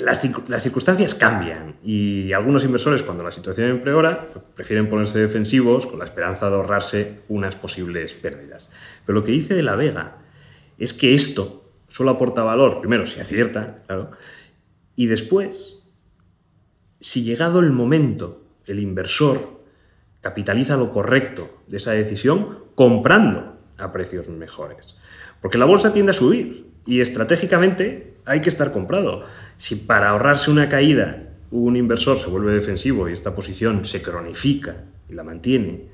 Las, 0.01 0.19
circunstancias 0.63 1.13
cambian 1.13 1.75
y 1.83 2.33
algunos 2.33 2.63
inversores 2.63 3.03
cuando 3.03 3.23
la 3.23 3.29
situación 3.29 3.69
empeora 3.69 4.29
prefieren 4.55 4.89
ponerse 4.89 5.19
defensivos 5.19 5.85
con 5.85 5.99
la 5.99 6.05
esperanza 6.05 6.49
de 6.49 6.55
ahorrarse 6.55 7.19
unas 7.27 7.55
posibles 7.55 8.15
pérdidas. 8.15 8.71
Pero 9.05 9.19
lo 9.19 9.23
que 9.23 9.31
dice 9.31 9.53
de 9.53 9.61
la 9.61 9.75
Vega 9.75 10.17
es 10.79 10.95
que 10.95 11.13
esto 11.13 11.71
solo 11.89 12.09
aporta 12.09 12.41
valor, 12.41 12.79
primero 12.79 13.05
si 13.05 13.19
acierta, 13.19 13.83
claro, 13.85 14.09
y 14.95 15.05
después, 15.05 15.87
si 16.99 17.21
llegado 17.21 17.59
el 17.59 17.73
momento, 17.73 18.43
el 18.65 18.79
inversor 18.79 19.62
capitaliza 20.23 20.77
lo 20.77 20.89
correcto 20.89 21.61
de 21.67 21.77
esa 21.77 21.91
decisión 21.91 22.63
comprando 22.73 23.59
a 23.77 23.91
precios 23.91 24.29
mejores. 24.29 24.95
Porque 25.41 25.59
la 25.59 25.65
bolsa 25.65 25.93
tiende 25.93 26.11
a 26.11 26.15
subir 26.15 26.71
y 26.87 27.01
estratégicamente 27.01 28.15
hay 28.25 28.39
que 28.39 28.49
estar 28.49 28.71
comprado. 28.71 29.23
Si 29.57 29.75
para 29.75 30.09
ahorrarse 30.09 30.49
una 30.49 30.69
caída 30.69 31.29
un 31.51 31.75
inversor 31.75 32.17
se 32.17 32.29
vuelve 32.29 32.53
defensivo 32.53 33.07
y 33.07 33.13
esta 33.13 33.35
posición 33.35 33.85
se 33.85 34.01
cronifica 34.01 34.85
y 35.07 35.13
la 35.13 35.23
mantiene, 35.23 35.85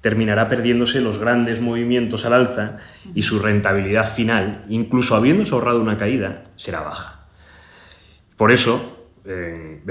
terminará 0.00 0.48
perdiéndose 0.48 1.00
los 1.00 1.18
grandes 1.18 1.60
movimientos 1.60 2.24
al 2.24 2.32
alza 2.32 2.78
y 3.14 3.22
su 3.22 3.38
rentabilidad 3.38 4.12
final, 4.12 4.64
incluso 4.68 5.14
habiéndose 5.14 5.54
ahorrado 5.54 5.80
una 5.80 5.98
caída, 5.98 6.44
será 6.56 6.80
baja. 6.80 7.28
Por 8.36 8.52
eso, 8.52 8.95
en 9.26 9.82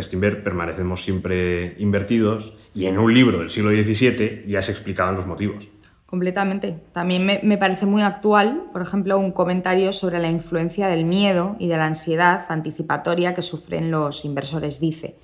permanecemos 0.44 1.04
siempre 1.04 1.76
invertidos 1.78 2.56
y 2.74 2.86
en 2.86 2.98
un 2.98 3.14
libro 3.14 3.40
del 3.40 3.50
siglo 3.50 3.72
XVII 3.72 4.46
ya 4.48 4.62
se 4.62 4.72
explicaban 4.72 5.16
los 5.16 5.28
motivos. 5.28 5.70
Completamente. 6.06 6.80
También 6.92 7.26
me, 7.26 7.58
parece 7.58 7.86
muy 7.86 8.02
actual, 8.02 8.70
por 8.72 8.82
ejemplo, 8.82 9.18
un 9.18 9.32
comentario 9.32 9.92
sobre 9.92 10.20
la 10.20 10.30
influencia 10.30 10.88
del 10.88 11.04
miedo 11.04 11.56
y 11.60 11.68
de 11.68 11.78
la 11.78 11.88
ansiedad 11.88 12.46
anticipatoria 12.50 13.34
que 13.34 13.42
sufren 13.42 13.92
los 13.92 14.24
inversores. 14.24 14.80
Dice, 14.80 15.18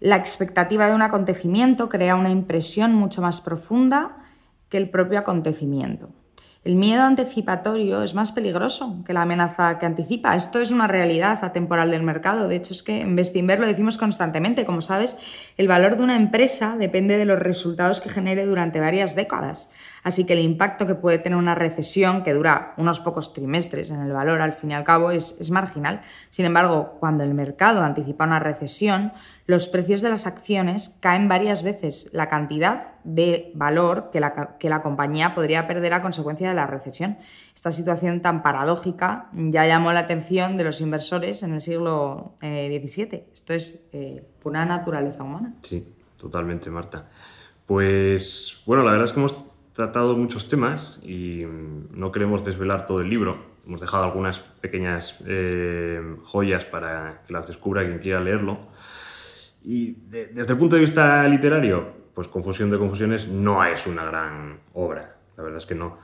la 0.00 0.16
expectativa 0.16 0.88
de 0.88 0.94
un 0.94 1.02
acontecimiento 1.02 1.88
crea 1.88 2.16
una 2.16 2.30
impresión 2.30 2.94
mucho 2.94 3.22
más 3.22 3.40
profunda 3.40 4.16
que 4.68 4.78
el 4.78 4.90
propio 4.90 5.18
acontecimiento. 5.18 6.10
El 6.66 6.74
miedo 6.74 7.04
anticipatorio 7.04 8.02
es 8.02 8.14
más 8.16 8.32
peligroso 8.32 8.96
que 9.06 9.12
la 9.12 9.22
amenaza 9.22 9.78
que 9.78 9.86
anticipa. 9.86 10.34
Esto 10.34 10.58
es 10.58 10.72
una 10.72 10.88
realidad 10.88 11.38
atemporal 11.44 11.92
del 11.92 12.02
mercado. 12.02 12.48
De 12.48 12.56
hecho, 12.56 12.72
es 12.72 12.82
que 12.82 13.02
en 13.02 13.14
Bestinver 13.14 13.60
lo 13.60 13.68
decimos 13.68 13.98
constantemente. 13.98 14.64
Como 14.64 14.80
sabes, 14.80 15.16
el 15.58 15.68
valor 15.68 15.96
de 15.96 16.02
una 16.02 16.16
empresa 16.16 16.74
depende 16.76 17.18
de 17.18 17.24
los 17.24 17.38
resultados 17.38 18.00
que 18.00 18.08
genere 18.08 18.46
durante 18.46 18.80
varias 18.80 19.14
décadas. 19.14 19.70
Así 20.06 20.24
que 20.24 20.34
el 20.34 20.38
impacto 20.38 20.86
que 20.86 20.94
puede 20.94 21.18
tener 21.18 21.36
una 21.36 21.56
recesión 21.56 22.22
que 22.22 22.32
dura 22.32 22.74
unos 22.76 23.00
pocos 23.00 23.32
trimestres 23.32 23.90
en 23.90 24.02
el 24.02 24.12
valor, 24.12 24.40
al 24.40 24.52
fin 24.52 24.70
y 24.70 24.74
al 24.74 24.84
cabo, 24.84 25.10
es, 25.10 25.50
marginal. 25.50 26.00
Sin 26.30 26.44
embargo, 26.44 26.94
cuando 27.00 27.24
el 27.24 27.34
mercado 27.34 27.82
anticipa 27.82 28.22
una 28.22 28.38
recesión, 28.38 29.12
los 29.46 29.66
precios 29.66 30.02
de 30.02 30.10
las 30.10 30.28
acciones 30.28 30.96
caen 31.00 31.26
varias 31.26 31.64
veces 31.64 32.10
la 32.12 32.28
cantidad 32.28 32.92
de 33.02 33.50
valor 33.56 34.10
que 34.12 34.20
la, 34.20 34.56
que 34.60 34.68
la, 34.68 34.80
compañía 34.80 35.34
podría 35.34 35.66
perder 35.66 35.94
a 35.94 36.02
consecuencia 36.02 36.48
de 36.48 36.54
la 36.54 36.68
recesión. 36.68 37.18
Esta 37.52 37.72
situación 37.72 38.22
tan 38.22 38.44
paradójica 38.44 39.28
ya 39.32 39.66
llamó 39.66 39.92
la 39.92 40.00
atención 40.00 40.56
de 40.56 40.62
los 40.62 40.80
inversores 40.80 41.42
en 41.42 41.52
el 41.52 41.60
siglo 41.60 42.34
XVII. 42.42 43.08
Eh, 43.10 43.28
Esto 43.34 43.54
es 43.54 43.88
eh, 43.92 44.24
pura 44.40 44.64
naturaleza 44.64 45.24
humana. 45.24 45.54
Sí, 45.62 45.84
totalmente, 46.16 46.70
Marta. 46.70 47.08
Pues 47.66 48.62
bueno, 48.66 48.84
la 48.84 48.92
verdad 48.92 49.06
es 49.06 49.12
que 49.12 49.18
hemos 49.18 49.34
tratado 49.76 50.16
muchos 50.16 50.48
temas 50.48 50.98
y 51.04 51.44
no 51.90 52.10
queremos 52.10 52.42
desvelar 52.42 52.86
todo 52.86 53.02
el 53.02 53.10
libro. 53.10 53.36
Hemos 53.66 53.80
dejado 53.80 54.04
algunas 54.04 54.40
pequeñas 54.40 55.18
eh, 55.26 56.00
joyas 56.24 56.64
para 56.64 57.22
que 57.26 57.32
las 57.34 57.46
descubra 57.46 57.84
quien 57.84 57.98
quiera 57.98 58.20
leerlo. 58.20 58.58
Y 59.62 59.98
desde 60.08 60.52
el 60.52 60.58
punto 60.58 60.76
de 60.76 60.80
vista 60.80 61.28
literario, 61.28 61.92
pues 62.14 62.26
Confusión 62.26 62.70
de 62.70 62.78
Confusiones 62.78 63.28
no 63.28 63.62
es 63.64 63.86
una 63.86 64.04
gran 64.04 64.60
obra, 64.72 65.18
la 65.36 65.42
verdad 65.42 65.58
es 65.58 65.66
que 65.66 65.74
no. 65.74 65.98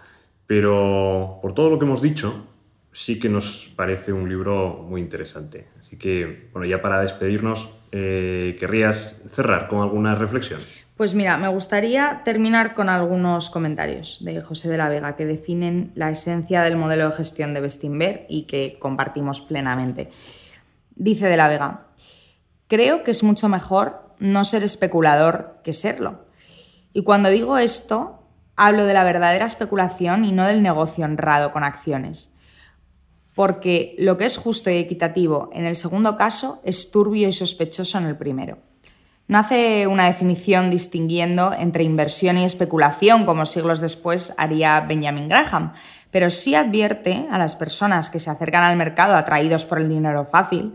Pero 0.46 1.38
por 1.40 1.54
todo 1.54 1.70
lo 1.70 1.78
que 1.78 1.86
hemos 1.86 2.02
dicho, 2.02 2.46
sí 2.92 3.18
que 3.18 3.30
nos 3.30 3.72
parece 3.74 4.12
un 4.12 4.28
libro 4.28 4.84
muy 4.86 5.00
interesante. 5.00 5.68
Así 5.78 5.96
que, 5.96 6.50
bueno, 6.52 6.66
ya 6.66 6.82
para 6.82 7.00
despedirnos, 7.00 7.82
eh, 7.92 8.54
¿querrías 8.60 9.24
cerrar 9.30 9.68
con 9.68 9.80
alguna 9.80 10.14
reflexión? 10.14 10.60
Pues 11.02 11.16
mira, 11.16 11.36
me 11.36 11.48
gustaría 11.48 12.22
terminar 12.24 12.76
con 12.76 12.88
algunos 12.88 13.50
comentarios 13.50 14.18
de 14.20 14.40
José 14.40 14.68
de 14.68 14.76
la 14.76 14.88
Vega 14.88 15.16
que 15.16 15.26
definen 15.26 15.90
la 15.96 16.10
esencia 16.10 16.62
del 16.62 16.76
modelo 16.76 17.10
de 17.10 17.16
gestión 17.16 17.54
de 17.54 17.60
Bestinver 17.60 18.24
y 18.28 18.42
que 18.42 18.78
compartimos 18.78 19.40
plenamente. 19.40 20.10
Dice 20.94 21.26
de 21.26 21.36
la 21.36 21.48
Vega, 21.48 21.88
Creo 22.68 23.02
que 23.02 23.10
es 23.10 23.24
mucho 23.24 23.48
mejor 23.48 24.14
no 24.20 24.44
ser 24.44 24.62
especulador 24.62 25.58
que 25.64 25.72
serlo. 25.72 26.26
Y 26.92 27.02
cuando 27.02 27.30
digo 27.30 27.58
esto, 27.58 28.22
hablo 28.54 28.84
de 28.84 28.94
la 28.94 29.02
verdadera 29.02 29.46
especulación 29.46 30.24
y 30.24 30.30
no 30.30 30.46
del 30.46 30.62
negocio 30.62 31.04
honrado 31.04 31.50
con 31.50 31.64
acciones. 31.64 32.32
Porque 33.34 33.96
lo 33.98 34.18
que 34.18 34.26
es 34.26 34.36
justo 34.36 34.70
y 34.70 34.74
equitativo 34.74 35.50
en 35.52 35.66
el 35.66 35.74
segundo 35.74 36.16
caso 36.16 36.60
es 36.62 36.92
turbio 36.92 37.26
y 37.26 37.32
sospechoso 37.32 37.98
en 37.98 38.04
el 38.04 38.16
primero. 38.16 38.70
No 39.28 39.38
hace 39.38 39.86
una 39.86 40.06
definición 40.06 40.70
distinguiendo 40.70 41.52
entre 41.52 41.84
inversión 41.84 42.38
y 42.38 42.44
especulación 42.44 43.24
como 43.24 43.46
siglos 43.46 43.80
después 43.80 44.34
haría 44.36 44.80
Benjamin 44.80 45.28
Graham, 45.28 45.72
pero 46.10 46.28
sí 46.28 46.54
advierte 46.54 47.26
a 47.30 47.38
las 47.38 47.56
personas 47.56 48.10
que 48.10 48.20
se 48.20 48.30
acercan 48.30 48.62
al 48.62 48.76
mercado 48.76 49.16
atraídos 49.16 49.64
por 49.64 49.80
el 49.80 49.88
dinero 49.88 50.24
fácil 50.24 50.74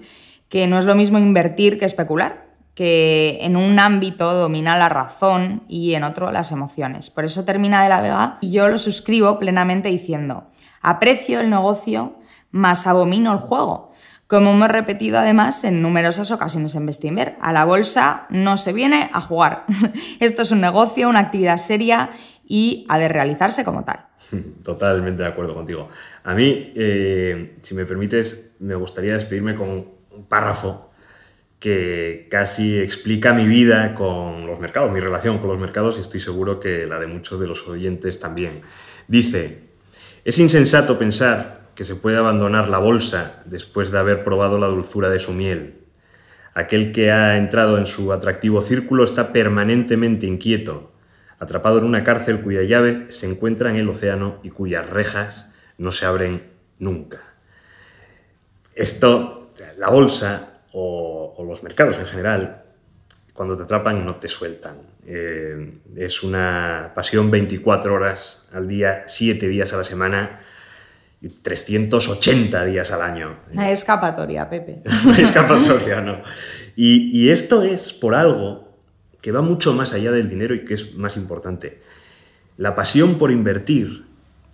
que 0.49 0.67
no 0.67 0.77
es 0.77 0.85
lo 0.85 0.95
mismo 0.95 1.17
invertir 1.17 1.77
que 1.77 1.85
especular, 1.85 2.47
que 2.73 3.39
en 3.41 3.57
un 3.57 3.79
ámbito 3.79 4.33
domina 4.33 4.77
la 4.77 4.89
razón 4.89 5.63
y 5.67 5.95
en 5.95 6.03
otro 6.03 6.31
las 6.31 6.51
emociones. 6.51 7.09
Por 7.09 7.25
eso 7.25 7.43
termina 7.43 7.83
de 7.83 7.89
la 7.89 8.01
Vega 8.01 8.37
y 8.39 8.51
yo 8.51 8.67
lo 8.67 8.77
suscribo 8.77 9.39
plenamente 9.39 9.89
diciendo, 9.89 10.47
aprecio 10.81 11.39
el 11.39 11.49
negocio, 11.49 12.17
más 12.51 12.87
abomino 12.87 13.33
el 13.33 13.39
juego. 13.39 13.91
Como 14.27 14.51
hemos 14.51 14.67
repetido 14.67 15.17
además 15.17 15.63
en 15.63 15.81
numerosas 15.81 16.31
ocasiones 16.31 16.75
en 16.75 16.85
Bestinver, 16.85 17.37
a 17.39 17.53
la 17.53 17.63
bolsa 17.63 18.27
no 18.29 18.57
se 18.57 18.73
viene 18.73 19.09
a 19.13 19.21
jugar. 19.21 19.65
Esto 20.19 20.41
es 20.41 20.51
un 20.51 20.59
negocio, 20.59 21.07
una 21.07 21.19
actividad 21.19 21.57
seria 21.57 22.11
y 22.45 22.85
ha 22.89 22.99
de 22.99 23.07
realizarse 23.07 23.63
como 23.63 23.85
tal. 23.85 24.05
Totalmente 24.63 25.23
de 25.23 25.29
acuerdo 25.29 25.53
contigo. 25.53 25.87
A 26.25 26.33
mí, 26.33 26.73
eh, 26.75 27.57
si 27.61 27.73
me 27.73 27.85
permites, 27.85 28.49
me 28.59 28.75
gustaría 28.75 29.13
despedirme 29.13 29.55
con 29.55 29.69
un 29.69 30.25
párrafo 30.27 30.91
que 31.59 32.27
casi 32.29 32.77
explica 32.79 33.33
mi 33.33 33.47
vida 33.47 33.95
con 33.95 34.45
los 34.45 34.59
mercados, 34.59 34.91
mi 34.91 34.99
relación 34.99 35.39
con 35.39 35.47
los 35.47 35.59
mercados 35.59 35.97
y 35.97 36.01
estoy 36.01 36.19
seguro 36.19 36.59
que 36.59 36.85
la 36.85 36.99
de 36.99 37.07
muchos 37.07 37.39
de 37.39 37.47
los 37.47 37.65
oyentes 37.67 38.19
también. 38.19 38.61
Dice, 39.07 39.63
es 40.25 40.37
insensato 40.37 40.99
pensar 40.99 41.56
que 41.77 41.85
se 41.85 41.95
puede 41.95 42.17
abandonar 42.17 42.69
la 42.69 42.79
bolsa 42.79 43.43
después 43.45 43.91
de 43.91 43.99
haber 43.99 44.23
probado 44.23 44.57
la 44.57 44.65
dulzura 44.65 45.11
de 45.11 45.19
su 45.19 45.31
miel. 45.31 45.75
Aquel 46.55 46.91
que 46.91 47.11
ha 47.11 47.37
entrado 47.37 47.77
en 47.77 47.85
su 47.85 48.11
atractivo 48.11 48.61
círculo 48.61 49.03
está 49.03 49.31
permanentemente 49.31 50.25
inquieto, 50.25 50.91
atrapado 51.37 51.77
en 51.77 51.83
una 51.83 52.03
cárcel 52.03 52.41
cuya 52.41 52.63
llave 52.63 53.05
se 53.11 53.29
encuentra 53.29 53.69
en 53.69 53.75
el 53.75 53.87
océano 53.89 54.39
y 54.41 54.49
cuyas 54.49 54.89
rejas 54.89 55.51
no 55.77 55.91
se 55.91 56.07
abren 56.07 56.41
nunca. 56.79 57.19
Esto 58.73 59.51
la 59.77 59.89
bolsa 59.89 60.61
o, 60.73 61.45
los 61.47 61.61
mercados 61.61 61.99
en 61.99 62.07
general, 62.07 62.63
cuando 63.33 63.55
te 63.55 63.63
atrapan 63.63 64.03
no 64.03 64.15
te 64.15 64.27
sueltan. 64.27 64.77
Eh, 65.05 65.77
es 65.95 66.23
una 66.23 66.91
pasión 66.95 67.29
24 67.29 67.93
horas 67.93 68.47
al 68.51 68.67
día, 68.67 69.03
7 69.05 69.47
días 69.47 69.73
a 69.73 69.77
la 69.77 69.83
semana 69.83 70.39
380 71.21 72.65
días 72.65 72.91
al 72.91 73.01
año. 73.01 73.39
Una 73.51 73.71
escapatoria, 73.71 74.49
Pepe. 74.49 74.83
Una 75.05 75.17
escapatoria, 75.17 76.01
no. 76.01 76.21
Y, 76.75 77.09
y 77.11 77.29
esto 77.29 77.63
es 77.63 77.93
por 77.93 78.13
algo 78.13 78.77
que 79.21 79.31
va 79.31 79.41
mucho 79.41 79.73
más 79.73 79.93
allá 79.93 80.11
del 80.11 80.29
dinero 80.29 80.53
y 80.53 80.63
que 80.63 80.75
es 80.75 80.95
más 80.95 81.17
importante. 81.17 81.81
La 82.55 82.75
pasión 82.75 83.17
por 83.17 83.31
invertir 83.31 84.05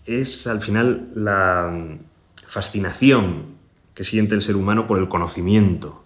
es 0.06 0.48
al 0.48 0.62
final 0.62 1.10
la 1.16 1.98
fascinación 2.46 3.56
que 3.94 4.04
siente 4.04 4.36
el 4.36 4.42
ser 4.42 4.56
humano 4.56 4.88
por 4.88 5.00
el 5.00 5.10
conocimiento, 5.10 6.04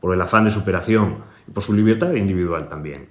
por 0.00 0.14
el 0.14 0.20
afán 0.20 0.44
de 0.44 0.50
superación 0.50 1.24
y 1.48 1.52
por 1.52 1.62
su 1.62 1.72
libertad 1.72 2.14
individual 2.14 2.68
también. 2.68 3.08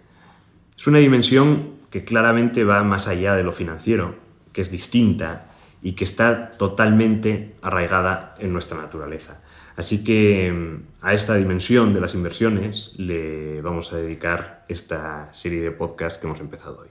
Es 0.77 0.87
una 0.87 0.99
dimensión 0.99 1.73
que 1.89 2.03
claramente 2.03 2.63
va 2.63 2.83
más 2.83 3.07
allá 3.07 3.35
de 3.35 3.43
lo 3.43 3.51
financiero, 3.51 4.15
que 4.51 4.61
es 4.61 4.71
distinta 4.71 5.52
y 5.83 5.91
que 5.93 6.05
está 6.05 6.53
totalmente 6.57 7.55
arraigada 7.61 8.35
en 8.39 8.53
nuestra 8.53 8.77
naturaleza. 8.77 9.41
Así 9.75 10.03
que 10.03 10.51
mm, 10.51 11.05
a 11.05 11.13
esta 11.13 11.35
dimensión 11.35 11.93
de 11.93 12.01
las 12.01 12.15
inversiones 12.15 12.93
le 12.97 13.61
vamos 13.61 13.91
a 13.91 13.97
dedicar 13.97 14.63
esta 14.69 15.31
serie 15.33 15.61
de 15.61 15.71
podcasts 15.71 16.17
que 16.17 16.25
hemos 16.25 16.39
empezado 16.39 16.79
hoy. 16.81 16.89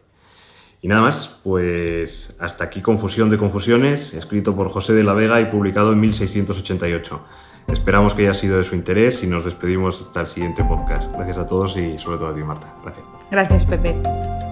Y 0.82 0.88
nada 0.88 1.00
más, 1.00 1.40
pues 1.44 2.36
hasta 2.40 2.64
aquí 2.64 2.82
Confusión 2.82 3.30
de 3.30 3.38
Confusiones, 3.38 4.14
escrito 4.14 4.54
por 4.56 4.68
José 4.68 4.94
de 4.94 5.04
la 5.04 5.14
Vega 5.14 5.40
y 5.40 5.46
publicado 5.46 5.92
en 5.92 6.00
1688. 6.00 7.24
Esperamos 7.68 8.14
que 8.14 8.22
haya 8.22 8.34
sido 8.34 8.58
de 8.58 8.64
su 8.64 8.74
interés 8.74 9.22
y 9.22 9.28
nos 9.28 9.44
despedimos 9.44 10.02
hasta 10.02 10.22
el 10.22 10.26
siguiente 10.26 10.64
podcast. 10.64 11.12
Gracias 11.12 11.38
a 11.38 11.46
todos 11.46 11.76
y 11.76 11.96
sobre 11.98 12.18
todo 12.18 12.28
a 12.30 12.34
ti, 12.34 12.42
Marta. 12.42 12.76
Gracias. 12.82 13.06
Gracias, 13.30 13.66
Pepe. 13.66 14.51